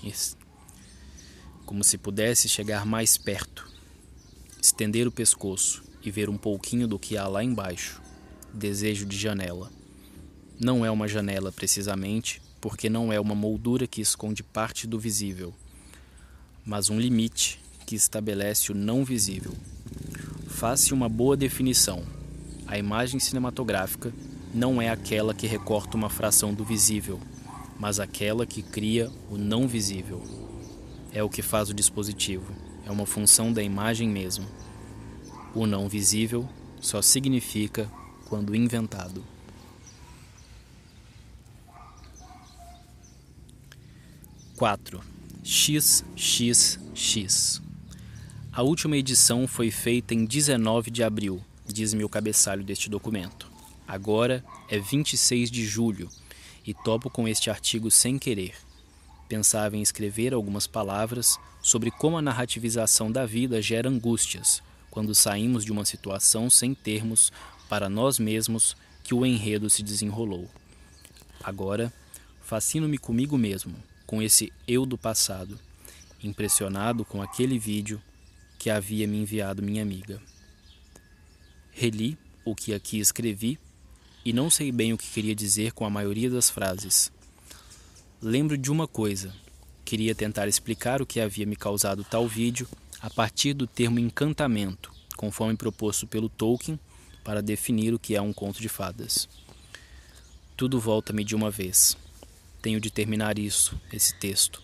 Como 1.65 1.83
se 1.83 1.97
pudesse 1.97 2.47
chegar 2.47 2.85
mais 2.85 3.17
perto, 3.17 3.67
estender 4.61 5.07
o 5.07 5.11
pescoço 5.11 5.82
e 6.03 6.11
ver 6.11 6.29
um 6.29 6.37
pouquinho 6.37 6.87
do 6.87 6.99
que 6.99 7.17
há 7.17 7.27
lá 7.27 7.43
embaixo. 7.43 8.01
Desejo 8.53 9.05
de 9.05 9.17
janela. 9.17 9.71
Não 10.59 10.85
é 10.85 10.91
uma 10.91 11.07
janela 11.07 11.51
precisamente, 11.51 12.41
porque 12.61 12.89
não 12.89 13.11
é 13.11 13.19
uma 13.19 13.35
moldura 13.35 13.87
que 13.87 14.01
esconde 14.01 14.43
parte 14.43 14.87
do 14.87 14.99
visível, 14.99 15.53
mas 16.65 16.89
um 16.89 16.99
limite 16.99 17.59
que 17.85 17.95
estabelece 17.95 18.71
o 18.71 18.75
não 18.75 19.03
visível. 19.03 19.53
Faz-se 20.47 20.93
uma 20.93 21.09
boa 21.09 21.35
definição. 21.35 22.03
A 22.67 22.77
imagem 22.77 23.19
cinematográfica 23.19 24.13
não 24.53 24.81
é 24.81 24.89
aquela 24.89 25.33
que 25.33 25.47
recorta 25.47 25.97
uma 25.97 26.09
fração 26.09 26.53
do 26.53 26.63
visível, 26.63 27.19
mas 27.77 27.99
aquela 27.99 28.45
que 28.45 28.61
cria 28.61 29.11
o 29.29 29.37
não 29.37 29.67
visível. 29.67 30.21
É 31.11 31.21
o 31.21 31.29
que 31.29 31.41
faz 31.41 31.69
o 31.69 31.73
dispositivo, 31.73 32.53
é 32.85 32.91
uma 32.91 33.05
função 33.05 33.51
da 33.51 33.61
imagem 33.61 34.07
mesmo. 34.07 34.47
O 35.53 35.67
não 35.67 35.87
visível 35.87 36.49
só 36.81 37.01
significa 37.01 37.89
quando 38.25 38.55
inventado. 38.55 39.23
Quatro 44.55 45.01
XXX 45.43 46.81
a 48.55 48.61
última 48.61 48.95
edição 48.95 49.47
foi 49.47 49.71
feita 49.71 50.13
em 50.13 50.25
19 50.25 50.91
de 50.91 51.01
abril, 51.01 51.43
diz-me 51.65 52.03
o 52.03 52.09
cabeçalho 52.09 52.63
deste 52.63 52.87
documento. 52.87 53.51
Agora 53.87 54.45
é 54.69 54.77
26 54.77 55.49
de 55.49 55.65
julho 55.65 56.07
e 56.63 56.71
topo 56.71 57.09
com 57.09 57.27
este 57.27 57.49
artigo 57.49 57.89
sem 57.89 58.19
querer. 58.19 58.53
Pensava 59.27 59.75
em 59.75 59.81
escrever 59.81 60.35
algumas 60.35 60.67
palavras 60.67 61.39
sobre 61.63 61.89
como 61.89 62.15
a 62.15 62.21
narrativização 62.21 63.11
da 63.11 63.25
vida 63.25 63.59
gera 63.59 63.89
angústias 63.89 64.61
quando 64.93 65.15
saímos 65.15 65.65
de 65.65 65.71
uma 65.71 65.85
situação 65.85 66.51
sem 66.51 66.75
termos 66.75 67.31
para 67.67 67.89
nós 67.89 68.19
mesmos 68.19 68.77
que 69.03 69.11
o 69.11 69.25
enredo 69.25 69.67
se 69.67 69.81
desenrolou. 69.81 70.47
Agora, 71.43 71.91
fascino-me 72.43 72.99
comigo 72.99 73.35
mesmo, 73.35 73.73
com 74.05 74.21
esse 74.21 74.53
eu 74.67 74.85
do 74.85 74.95
passado, 74.95 75.57
impressionado 76.23 77.03
com 77.03 77.23
aquele 77.23 77.57
vídeo 77.57 77.99
que 78.59 78.69
havia 78.69 79.07
me 79.07 79.17
enviado 79.17 79.63
minha 79.63 79.81
amiga. 79.81 80.21
Reli 81.71 82.15
o 82.45 82.53
que 82.53 82.71
aqui 82.71 82.99
escrevi 82.99 83.57
e 84.23 84.31
não 84.31 84.47
sei 84.47 84.71
bem 84.71 84.93
o 84.93 84.97
que 84.97 85.09
queria 85.09 85.33
dizer 85.33 85.71
com 85.71 85.87
a 85.87 85.89
maioria 85.89 86.29
das 86.29 86.51
frases. 86.51 87.11
Lembro 88.21 88.55
de 88.55 88.71
uma 88.71 88.87
coisa. 88.87 89.33
Queria 89.83 90.13
tentar 90.13 90.47
explicar 90.47 91.01
o 91.01 91.05
que 91.05 91.19
havia 91.19 91.47
me 91.47 91.55
causado 91.55 92.03
tal 92.03 92.27
vídeo 92.27 92.67
a 93.03 93.09
partir 93.09 93.53
do 93.53 93.67
termo 93.67 93.99
encantamento, 93.99 94.89
conforme 95.17 95.57
proposto 95.57 96.07
pelo 96.07 96.29
Tolkien 96.29 96.79
para 97.25 97.41
definir 97.41 97.93
o 97.93 97.99
que 97.99 98.15
é 98.15 98.21
um 98.21 98.31
conto 98.31 98.61
de 98.61 98.69
fadas. 98.69 99.27
Tudo 100.55 100.79
volta-me 100.79 101.25
de 101.25 101.35
uma 101.35 101.51
vez. 101.51 101.97
Tenho 102.61 102.79
de 102.79 102.89
terminar 102.89 103.37
isso, 103.37 103.77
esse 103.91 104.15
texto. 104.15 104.63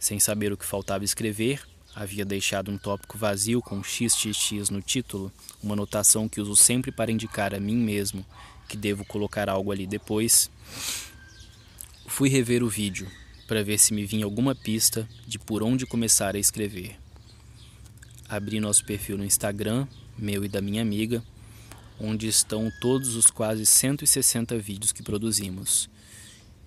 Sem 0.00 0.18
saber 0.18 0.52
o 0.52 0.56
que 0.56 0.66
faltava 0.66 1.04
escrever, 1.04 1.64
Havia 1.94 2.24
deixado 2.24 2.70
um 2.70 2.78
tópico 2.78 3.18
vazio 3.18 3.60
com 3.60 3.82
XXX 3.82 4.70
no 4.70 4.80
título, 4.80 5.32
uma 5.60 5.74
notação 5.74 6.28
que 6.28 6.40
uso 6.40 6.54
sempre 6.54 6.92
para 6.92 7.10
indicar 7.10 7.52
a 7.52 7.58
mim 7.58 7.76
mesmo 7.76 8.24
que 8.68 8.76
devo 8.76 9.04
colocar 9.04 9.48
algo 9.48 9.72
ali 9.72 9.88
depois. 9.88 10.48
Fui 12.06 12.28
rever 12.28 12.62
o 12.62 12.68
vídeo 12.68 13.10
para 13.48 13.64
ver 13.64 13.78
se 13.78 13.92
me 13.92 14.06
vinha 14.06 14.24
alguma 14.24 14.54
pista 14.54 15.08
de 15.26 15.36
por 15.36 15.64
onde 15.64 15.84
começar 15.84 16.36
a 16.36 16.38
escrever. 16.38 16.96
Abri 18.30 18.60
nosso 18.60 18.84
perfil 18.84 19.18
no 19.18 19.24
Instagram, 19.24 19.86
meu 20.16 20.44
e 20.44 20.48
da 20.48 20.62
minha 20.62 20.80
amiga, 20.80 21.22
onde 21.98 22.28
estão 22.28 22.70
todos 22.80 23.16
os 23.16 23.26
quase 23.26 23.66
160 23.66 24.56
vídeos 24.58 24.92
que 24.92 25.02
produzimos. 25.02 25.90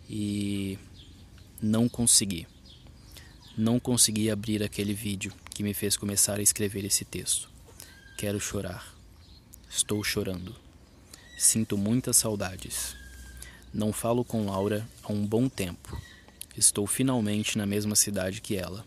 E 0.09 0.77
não 1.61 1.87
consegui 1.87 2.45
não 3.55 3.79
consegui 3.79 4.31
abrir 4.31 4.63
aquele 4.63 4.93
vídeo 4.93 5.31
que 5.51 5.61
me 5.61 5.75
fez 5.75 5.95
começar 5.95 6.39
a 6.39 6.41
escrever 6.41 6.83
esse 6.85 7.05
texto. 7.05 7.49
Quero 8.17 8.39
chorar. 8.39 8.95
Estou 9.69 10.03
chorando. 10.03 10.55
Sinto 11.37 11.77
muitas 11.77 12.17
saudades. 12.17 12.95
Não 13.71 13.93
falo 13.93 14.25
com 14.25 14.47
Laura 14.47 14.87
há 15.03 15.11
um 15.11 15.25
bom 15.25 15.47
tempo. 15.47 16.01
Estou 16.57 16.87
finalmente 16.87 17.57
na 17.57 17.65
mesma 17.65 17.95
cidade 17.95 18.41
que 18.41 18.55
ela. 18.55 18.83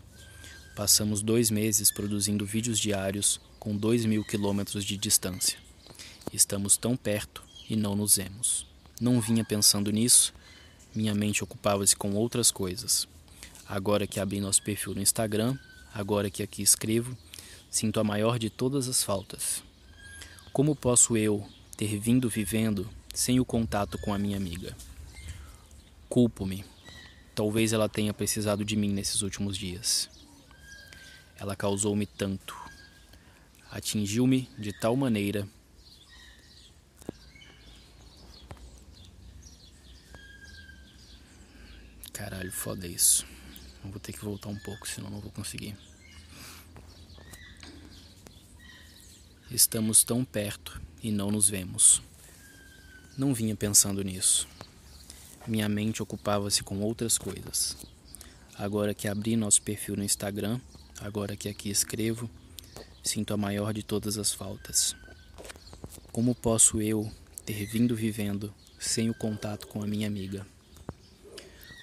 Passamos 0.77 1.23
dois 1.23 1.49
meses 1.49 1.89
produzindo 1.89 2.45
vídeos 2.45 2.77
diários 2.77 3.41
com 3.59 3.75
dois 3.75 4.05
mil 4.05 4.23
quilômetros 4.23 4.85
de 4.85 4.95
distância. 4.95 5.57
Estamos 6.31 6.77
tão 6.77 6.95
perto 6.95 7.43
e 7.67 7.75
não 7.75 7.95
nos 7.95 8.17
vemos. 8.17 8.67
Não 9.01 9.19
vinha 9.19 9.43
pensando 9.43 9.91
nisso, 9.91 10.35
minha 10.93 11.15
mente 11.15 11.43
ocupava-se 11.43 11.95
com 11.95 12.13
outras 12.13 12.51
coisas. 12.51 13.07
Agora 13.67 14.05
que 14.05 14.19
abri 14.19 14.39
nosso 14.39 14.61
perfil 14.61 14.93
no 14.93 15.01
Instagram, 15.01 15.57
agora 15.91 16.29
que 16.29 16.43
aqui 16.43 16.61
escrevo, 16.61 17.17
sinto 17.71 17.99
a 17.99 18.03
maior 18.03 18.37
de 18.37 18.51
todas 18.51 18.87
as 18.87 19.01
faltas. 19.01 19.63
Como 20.53 20.75
posso 20.75 21.17
eu 21.17 21.43
ter 21.75 21.97
vindo 21.97 22.29
vivendo 22.29 22.87
sem 23.15 23.39
o 23.39 23.45
contato 23.45 23.97
com 23.97 24.13
a 24.13 24.19
minha 24.19 24.37
amiga? 24.37 24.77
Culpo-me. 26.07 26.63
Talvez 27.33 27.73
ela 27.73 27.89
tenha 27.89 28.13
precisado 28.13 28.63
de 28.63 28.75
mim 28.75 28.93
nesses 28.93 29.23
últimos 29.23 29.57
dias. 29.57 30.15
Ela 31.39 31.55
causou-me 31.55 32.05
tanto. 32.05 32.55
atingiu-me 33.71 34.49
de 34.57 34.71
tal 34.73 34.95
maneira 34.95 35.47
Caralho, 42.17 42.51
foda 42.51 42.87
isso. 42.87 43.27
Eu 43.85 43.91
vou 43.91 43.99
ter 43.99 44.11
que 44.11 44.25
voltar 44.25 44.49
um 44.49 44.57
pouco, 44.57 44.87
senão 44.87 45.07
não 45.07 45.19
vou 45.19 45.29
conseguir. 45.29 45.77
Estamos 49.51 50.03
tão 50.03 50.25
perto 50.25 50.81
e 51.03 51.11
não 51.11 51.29
nos 51.29 51.47
vemos. 51.47 52.01
Não 53.15 53.35
vinha 53.35 53.55
pensando 53.55 54.03
nisso. 54.03 54.47
Minha 55.45 55.69
mente 55.69 56.01
ocupava-se 56.01 56.63
com 56.63 56.79
outras 56.81 57.19
coisas. 57.19 57.77
Agora 58.57 58.95
que 58.95 59.07
abri 59.07 59.35
nosso 59.35 59.61
perfil 59.61 59.95
no 59.95 60.03
Instagram, 60.03 60.59
agora 60.99 61.35
que 61.35 61.49
aqui 61.49 61.69
escrevo, 61.69 62.29
sinto 63.03 63.33
a 63.33 63.37
maior 63.37 63.73
de 63.73 63.83
todas 63.83 64.17
as 64.17 64.33
faltas. 64.33 64.95
Como 66.11 66.33
posso 66.33 66.81
eu 66.81 67.11
ter 67.45 67.65
vindo 67.65 67.95
vivendo 67.95 68.53
sem 68.79 69.09
o 69.09 69.13
contato 69.13 69.67
com 69.67 69.83
a 69.83 69.87
minha 69.87 70.07
amiga? 70.07 70.45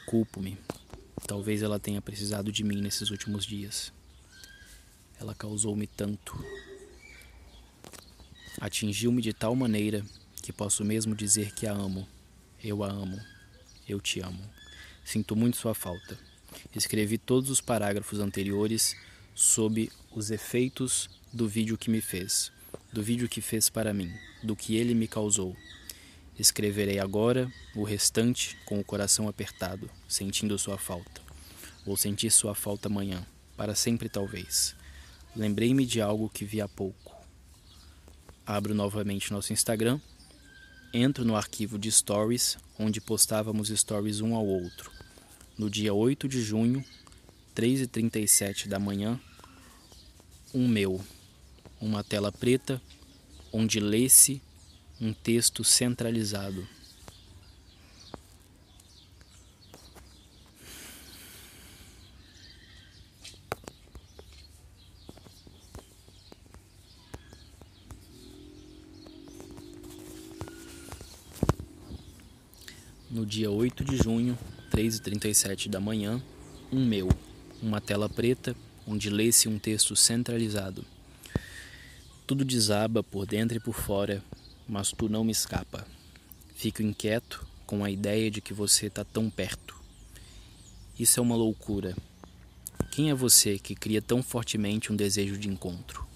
Culpo-me. 0.06 0.58
Talvez 1.26 1.62
ela 1.62 1.78
tenha 1.78 2.02
precisado 2.02 2.52
de 2.52 2.62
mim 2.62 2.80
nesses 2.80 3.10
últimos 3.10 3.46
dias. 3.46 3.92
Ela 5.18 5.34
causou-me 5.34 5.86
tanto. 5.86 6.36
Atingiu-me 8.60 9.22
de 9.22 9.32
tal 9.32 9.54
maneira 9.54 10.04
que 10.42 10.52
posso 10.52 10.84
mesmo 10.84 11.14
dizer 11.14 11.54
que 11.54 11.66
a 11.66 11.72
amo. 11.72 12.06
Eu 12.62 12.84
a 12.84 12.88
amo. 12.90 13.18
Eu 13.88 14.00
te 14.00 14.20
amo. 14.20 14.42
Sinto 15.04 15.34
muito 15.34 15.56
sua 15.56 15.74
falta. 15.74 16.18
Escrevi 16.74 17.18
todos 17.18 17.50
os 17.50 17.60
parágrafos 17.60 18.20
anteriores 18.20 18.96
sob 19.34 19.90
os 20.12 20.30
efeitos 20.30 21.10
do 21.32 21.48
vídeo 21.48 21.76
que 21.76 21.90
me 21.90 22.00
fez, 22.00 22.52
do 22.92 23.02
vídeo 23.02 23.28
que 23.28 23.40
fez 23.40 23.68
para 23.68 23.92
mim, 23.92 24.12
do 24.42 24.54
que 24.54 24.76
ele 24.76 24.94
me 24.94 25.08
causou. 25.08 25.56
Escreverei 26.38 26.98
agora 26.98 27.50
o 27.74 27.84
restante 27.84 28.56
com 28.64 28.78
o 28.80 28.84
coração 28.84 29.28
apertado, 29.28 29.90
sentindo 30.08 30.58
sua 30.58 30.78
falta. 30.78 31.20
Vou 31.84 31.96
sentir 31.96 32.30
sua 32.30 32.54
falta 32.54 32.88
amanhã, 32.88 33.26
para 33.56 33.74
sempre 33.74 34.08
talvez. 34.08 34.74
Lembrei-me 35.36 35.84
de 35.84 36.00
algo 36.00 36.30
que 36.30 36.44
vi 36.44 36.60
há 36.60 36.68
pouco. 36.68 37.14
Abro 38.46 38.74
novamente 38.74 39.32
nosso 39.32 39.52
Instagram, 39.52 40.00
entro 40.92 41.24
no 41.24 41.34
arquivo 41.34 41.78
de 41.78 41.90
stories, 41.90 42.56
onde 42.78 43.00
postávamos 43.00 43.68
stories 43.68 44.20
um 44.20 44.34
ao 44.34 44.46
outro. 44.46 44.93
No 45.56 45.70
dia 45.70 45.94
8 45.94 46.28
de 46.28 46.42
junho, 46.42 46.84
3h37 47.54 48.66
da 48.66 48.80
manhã, 48.80 49.20
um 50.52 50.66
meu, 50.66 51.00
uma 51.80 52.02
tela 52.02 52.32
preta, 52.32 52.82
onde 53.52 53.78
lê-se 53.78 54.42
um 55.00 55.12
texto 55.12 55.62
centralizado. 55.62 56.66
No 73.08 73.24
dia 73.24 73.48
8 73.48 73.84
de 73.84 73.96
junho, 73.96 74.36
3h37 74.74 75.68
da 75.68 75.80
manhã, 75.80 76.20
um 76.72 76.84
meu, 76.84 77.08
uma 77.62 77.80
tela 77.80 78.08
preta 78.08 78.56
onde 78.86 79.08
lê-se 79.08 79.48
um 79.48 79.58
texto 79.58 79.94
centralizado. 79.94 80.84
Tudo 82.26 82.44
desaba 82.44 83.02
por 83.02 83.24
dentro 83.24 83.56
e 83.56 83.60
por 83.60 83.74
fora 83.74 84.22
mas 84.68 84.92
tu 84.92 85.08
não 85.08 85.24
me 85.24 85.32
escapa. 85.32 85.86
Fico 86.54 86.82
inquieto 86.82 87.46
com 87.66 87.84
a 87.84 87.90
ideia 87.90 88.30
de 88.30 88.40
que 88.40 88.54
você 88.54 88.86
está 88.86 89.04
tão 89.04 89.30
perto. 89.30 89.74
Isso 90.98 91.20
é 91.20 91.22
uma 91.22 91.36
loucura. 91.36 91.96
Quem 92.90 93.10
é 93.10 93.14
você 93.14 93.58
que 93.58 93.74
cria 93.74 94.00
tão 94.00 94.22
fortemente 94.22 94.92
um 94.92 94.96
desejo 94.96 95.36
de 95.36 95.48
encontro? 95.48 96.06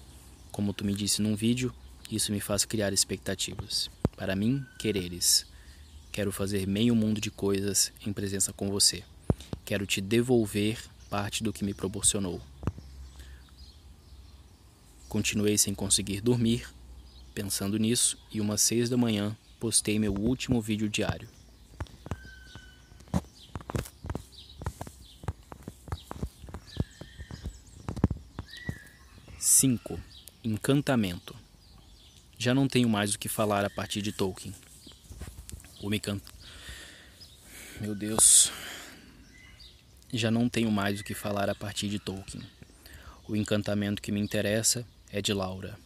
Como 0.51 0.73
tu 0.73 0.85
me 0.85 0.93
disse 0.93 1.21
num 1.21 1.35
vídeo, 1.35 1.73
isso 2.11 2.31
me 2.31 2.39
faz 2.39 2.65
criar 2.65 2.93
expectativas. 2.93 3.89
Para 4.15 4.35
mim, 4.35 4.65
quereres. 4.77 5.48
Quero 6.19 6.33
fazer 6.33 6.67
meio 6.67 6.93
mundo 6.93 7.21
de 7.21 7.31
coisas 7.31 7.93
em 8.05 8.11
presença 8.11 8.51
com 8.51 8.69
você. 8.69 9.05
Quero 9.63 9.87
te 9.87 10.01
devolver 10.01 10.77
parte 11.09 11.41
do 11.41 11.53
que 11.53 11.63
me 11.63 11.73
proporcionou. 11.73 12.41
Continuei 15.07 15.57
sem 15.57 15.73
conseguir 15.73 16.19
dormir 16.19 16.67
Pensando 17.33 17.79
nisso, 17.79 18.17
e 18.33 18.41
umas 18.41 18.59
seis 18.59 18.89
da 18.89 18.97
manhã, 18.97 19.33
postei 19.61 19.97
meu 19.97 20.13
último 20.13 20.61
vídeo 20.61 20.89
diário. 20.89 21.29
Cinco. 29.39 29.97
Encantamento. 30.43 31.33
Já 32.37 32.53
não 32.53 32.67
tenho 32.67 32.89
mais 32.89 33.13
o 33.13 33.19
que 33.19 33.29
falar 33.29 33.63
a 33.63 33.69
partir 33.69 34.01
de 34.01 34.11
Tolkien. 34.11 34.53
O 35.81 35.89
me 35.89 35.99
can... 35.99 36.19
Meu 37.79 37.95
Deus. 37.95 38.51
Já 40.11 40.29
não 40.29 40.49
tenho 40.49 40.69
mais 40.69 40.99
o 40.99 41.03
que 41.03 41.13
falar 41.13 41.49
a 41.49 41.55
partir 41.55 41.87
de 41.87 41.99
Tolkien. 41.99 42.43
O 43.27 43.35
encantamento 43.35 44.01
que 44.01 44.11
me 44.11 44.19
interessa 44.19 44.85
é 45.09 45.21
de 45.21 45.33
Laura 45.33 45.77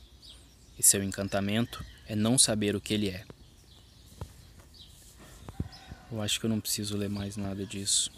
e 0.79 0.81
seu 0.81 1.03
encantamento 1.03 1.85
é 2.07 2.15
não 2.15 2.39
saber 2.39 2.75
o 2.75 2.81
que 2.81 2.93
ele 2.93 3.09
é. 3.09 3.23
Eu 6.11 6.21
acho 6.21 6.39
que 6.39 6.45
eu 6.45 6.49
não 6.49 6.59
preciso 6.59 6.97
ler 6.97 7.09
mais 7.09 7.37
nada 7.37 7.65
disso. 7.65 8.11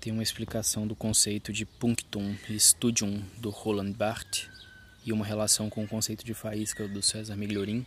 Tem 0.00 0.12
uma 0.12 0.22
explicação 0.22 0.86
do 0.86 0.96
conceito 0.96 1.52
de 1.52 1.64
punctum 1.64 2.34
e 2.48 2.58
studium 2.58 3.22
do 3.38 3.50
Roland 3.50 3.92
Barthes 3.92 4.59
e 5.04 5.12
uma 5.12 5.24
relação 5.24 5.70
com 5.70 5.84
o 5.84 5.88
conceito 5.88 6.24
de 6.24 6.34
faísca 6.34 6.86
do 6.86 7.02
César 7.02 7.36
Migliorin. 7.36 7.84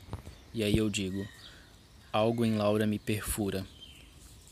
E 0.53 0.63
aí 0.63 0.77
eu 0.77 0.89
digo: 0.89 1.27
algo 2.11 2.45
em 2.45 2.55
Laura 2.55 2.87
me 2.87 2.99
perfura. 2.99 3.65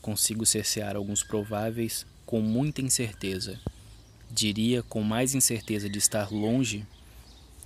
Consigo 0.00 0.44
cercear 0.44 0.96
alguns 0.96 1.22
prováveis 1.22 2.06
com 2.26 2.40
muita 2.40 2.80
incerteza 2.82 3.60
diria 4.32 4.82
com 4.82 5.02
mais 5.02 5.34
incerteza 5.34 5.90
de 5.90 5.98
estar 5.98 6.32
longe 6.32 6.86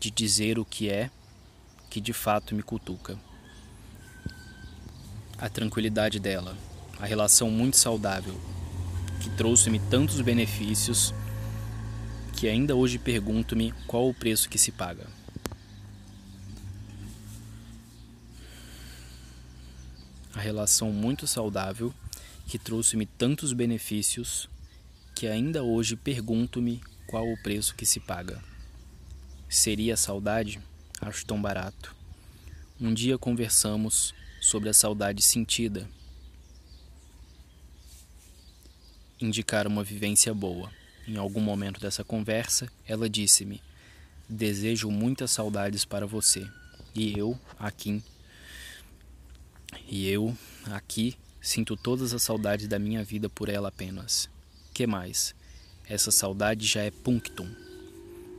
de 0.01 0.11
dizer 0.11 0.59
o 0.59 0.65
que 0.65 0.91
é 0.91 1.11
que 1.89 2.01
de 2.01 2.13
fato 2.13 2.55
me 2.55 2.63
cutuca. 2.63 3.17
A 5.39 5.49
tranquilidade 5.49 6.19
dela, 6.19 6.57
a 6.99 7.07
relação 7.07 7.51
muito 7.51 7.77
saudável, 7.77 8.35
que 9.21 9.31
trouxe-me 9.31 9.79
tantos 9.79 10.21
benefícios 10.21 11.15
que 12.37 12.47
ainda 12.47 12.77
hoje 12.77 12.99
pergunto-me 12.99 13.73
qual 13.87 14.11
o 14.11 14.15
preço 14.15 14.47
que 14.51 14.59
se 14.59 14.71
paga. 14.71 15.07
A 20.35 20.41
relação 20.41 20.93
muito 20.93 21.27
saudável 21.27 21.95
que 22.47 22.59
trouxe-me 22.59 23.07
tantos 23.07 23.55
benefícios 23.55 24.51
que 25.15 25.27
ainda 25.27 25.63
hoje 25.63 25.97
pergunto-me 25.97 26.83
qual 27.07 27.27
o 27.27 27.43
preço 27.43 27.75
que 27.75 27.87
se 27.87 28.01
paga. 28.01 28.45
Seria 29.49 29.97
saudade? 29.97 30.61
Acho 31.01 31.25
tão 31.25 31.41
barato. 31.41 31.97
Um 32.79 32.93
dia 32.93 33.17
conversamos 33.17 34.15
sobre 34.43 34.69
a 34.69 34.75
saudade 34.75 35.23
sentida. 35.23 35.89
Indicar 39.19 39.67
uma 39.67 39.83
vivência 39.83 40.35
boa. 40.35 40.71
Em 41.07 41.17
algum 41.17 41.41
momento 41.41 41.81
dessa 41.81 42.03
conversa, 42.03 42.71
ela 42.87 43.09
disse-me: 43.09 43.63
Desejo 44.29 44.91
muitas 44.91 45.31
saudades 45.31 45.85
para 45.85 46.07
você. 46.07 46.47
E 46.95 47.17
eu, 47.19 47.39
aqui, 47.59 48.03
e 49.89 50.09
eu, 50.09 50.37
aqui, 50.65 51.17
sinto 51.41 51.77
todas 51.77 52.15
as 52.15 52.23
saudades 52.23 52.67
da 52.67 52.79
minha 52.79 53.05
vida 53.05 53.29
por 53.29 53.49
ela 53.49 53.69
apenas 53.69 54.29
que 54.77 54.87
mais? 54.87 55.35
Essa 55.89 56.11
saudade 56.11 56.67
já 56.67 56.83
é 56.83 56.91
punctum. 56.91 57.49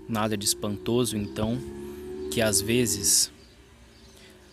Nada 0.07 0.37
de 0.37 0.45
espantoso, 0.45 1.17
então, 1.17 1.57
que 2.31 2.41
às 2.43 2.61
vezes, 2.61 3.31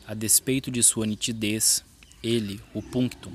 a 0.06 0.14
despeito 0.14 0.70
de 0.70 0.82
sua 0.82 1.04
nitidez, 1.04 1.84
ele, 2.22 2.58
o 2.72 2.80
punctum, 2.80 3.32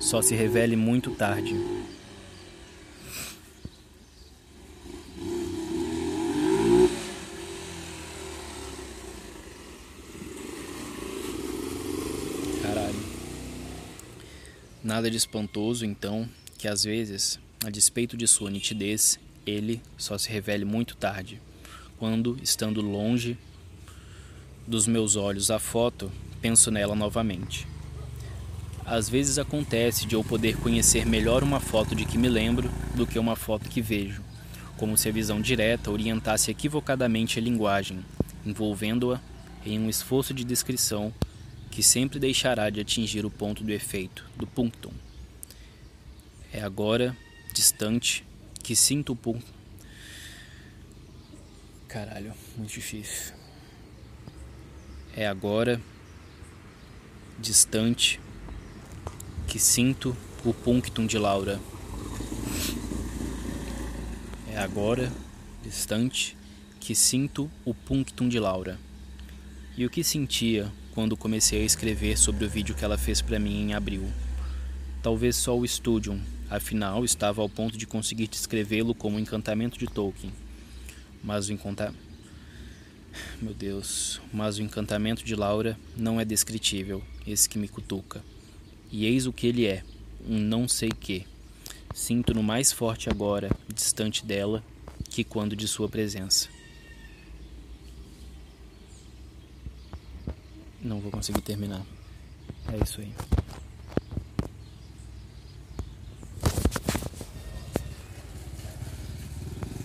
só 0.00 0.22
se 0.22 0.34
revele 0.34 0.76
muito 0.76 1.10
tarde. 1.10 1.54
Caralho. 12.62 13.16
Nada 14.86 15.10
de 15.10 15.16
espantoso, 15.16 15.84
então, 15.84 16.28
que 16.56 16.68
às 16.68 16.84
vezes, 16.84 17.40
a 17.64 17.70
despeito 17.70 18.16
de 18.16 18.24
sua 18.28 18.52
nitidez, 18.52 19.18
ele 19.44 19.82
só 19.98 20.16
se 20.16 20.30
revele 20.30 20.64
muito 20.64 20.96
tarde, 20.96 21.42
quando, 21.98 22.38
estando 22.40 22.80
longe 22.80 23.36
dos 24.64 24.86
meus 24.86 25.16
olhos 25.16 25.50
a 25.50 25.58
foto, 25.58 26.08
penso 26.40 26.70
nela 26.70 26.94
novamente. 26.94 27.66
Às 28.84 29.08
vezes 29.08 29.40
acontece 29.40 30.06
de 30.06 30.14
eu 30.14 30.22
poder 30.22 30.56
conhecer 30.58 31.04
melhor 31.04 31.42
uma 31.42 31.58
foto 31.58 31.92
de 31.92 32.04
que 32.04 32.16
me 32.16 32.28
lembro 32.28 32.70
do 32.94 33.08
que 33.08 33.18
uma 33.18 33.34
foto 33.34 33.68
que 33.68 33.82
vejo, 33.82 34.22
como 34.76 34.96
se 34.96 35.08
a 35.08 35.12
visão 35.12 35.40
direta 35.40 35.90
orientasse 35.90 36.48
equivocadamente 36.48 37.40
a 37.40 37.42
linguagem, 37.42 38.04
envolvendo-a 38.46 39.20
em 39.64 39.80
um 39.80 39.88
esforço 39.88 40.32
de 40.32 40.44
descrição 40.44 41.12
que 41.76 41.82
sempre 41.82 42.18
deixará 42.18 42.70
de 42.70 42.80
atingir 42.80 43.26
o 43.26 43.30
ponto 43.30 43.62
do 43.62 43.70
efeito, 43.70 44.24
do 44.34 44.46
punctum. 44.46 44.94
É 46.50 46.62
agora, 46.62 47.14
distante, 47.52 48.24
que 48.62 48.74
sinto 48.74 49.12
o 49.12 49.16
punctum. 49.16 49.52
Caralho, 51.86 52.32
muito 52.56 52.72
difícil. 52.72 53.34
É 55.14 55.26
agora, 55.26 55.78
distante, 57.38 58.18
que 59.46 59.58
sinto 59.58 60.16
o 60.46 60.54
punctum 60.54 61.06
de 61.06 61.18
Laura. 61.18 61.60
É 64.50 64.56
agora, 64.56 65.12
distante, 65.62 66.38
que 66.80 66.94
sinto 66.94 67.50
o 67.66 67.74
punctum 67.74 68.30
de 68.30 68.40
Laura. 68.40 68.78
E 69.76 69.84
o 69.84 69.90
que 69.90 70.02
sentia 70.02 70.72
quando 70.96 71.14
comecei 71.14 71.60
a 71.60 71.64
escrever 71.64 72.16
sobre 72.16 72.46
o 72.46 72.48
vídeo 72.48 72.74
que 72.74 72.82
ela 72.82 72.96
fez 72.96 73.20
para 73.20 73.38
mim 73.38 73.60
em 73.60 73.74
abril. 73.74 74.10
Talvez 75.02 75.36
só 75.36 75.54
o 75.54 75.68
Studium, 75.68 76.18
afinal 76.48 77.04
estava 77.04 77.42
ao 77.42 77.50
ponto 77.50 77.76
de 77.76 77.86
conseguir 77.86 78.26
descrevê-lo 78.26 78.94
como 78.94 79.18
o 79.18 79.20
encantamento 79.20 79.78
de 79.78 79.86
Tolkien. 79.86 80.32
Mas 81.22 81.50
o 81.50 81.52
encantamento. 81.52 81.98
Meu 83.42 83.52
Deus, 83.52 84.22
mas 84.32 84.56
o 84.56 84.62
encantamento 84.62 85.22
de 85.22 85.36
Laura 85.36 85.78
não 85.94 86.18
é 86.18 86.24
descritível, 86.24 87.04
esse 87.26 87.46
que 87.46 87.58
me 87.58 87.68
cutuca. 87.68 88.24
E 88.90 89.04
eis 89.04 89.26
o 89.26 89.34
que 89.34 89.48
ele 89.48 89.66
é, 89.66 89.84
um 90.26 90.38
não 90.38 90.66
sei 90.66 90.88
que. 90.88 91.26
Sinto 91.94 92.32
no 92.32 92.42
mais 92.42 92.72
forte 92.72 93.10
agora, 93.10 93.50
distante 93.68 94.24
dela, 94.24 94.64
que 95.10 95.22
quando 95.24 95.54
de 95.54 95.68
sua 95.68 95.90
presença. 95.90 96.55
Não 100.86 101.00
vou 101.00 101.10
conseguir 101.10 101.40
terminar. 101.40 101.82
É 102.72 102.82
isso 102.82 103.00
aí. 103.00 103.12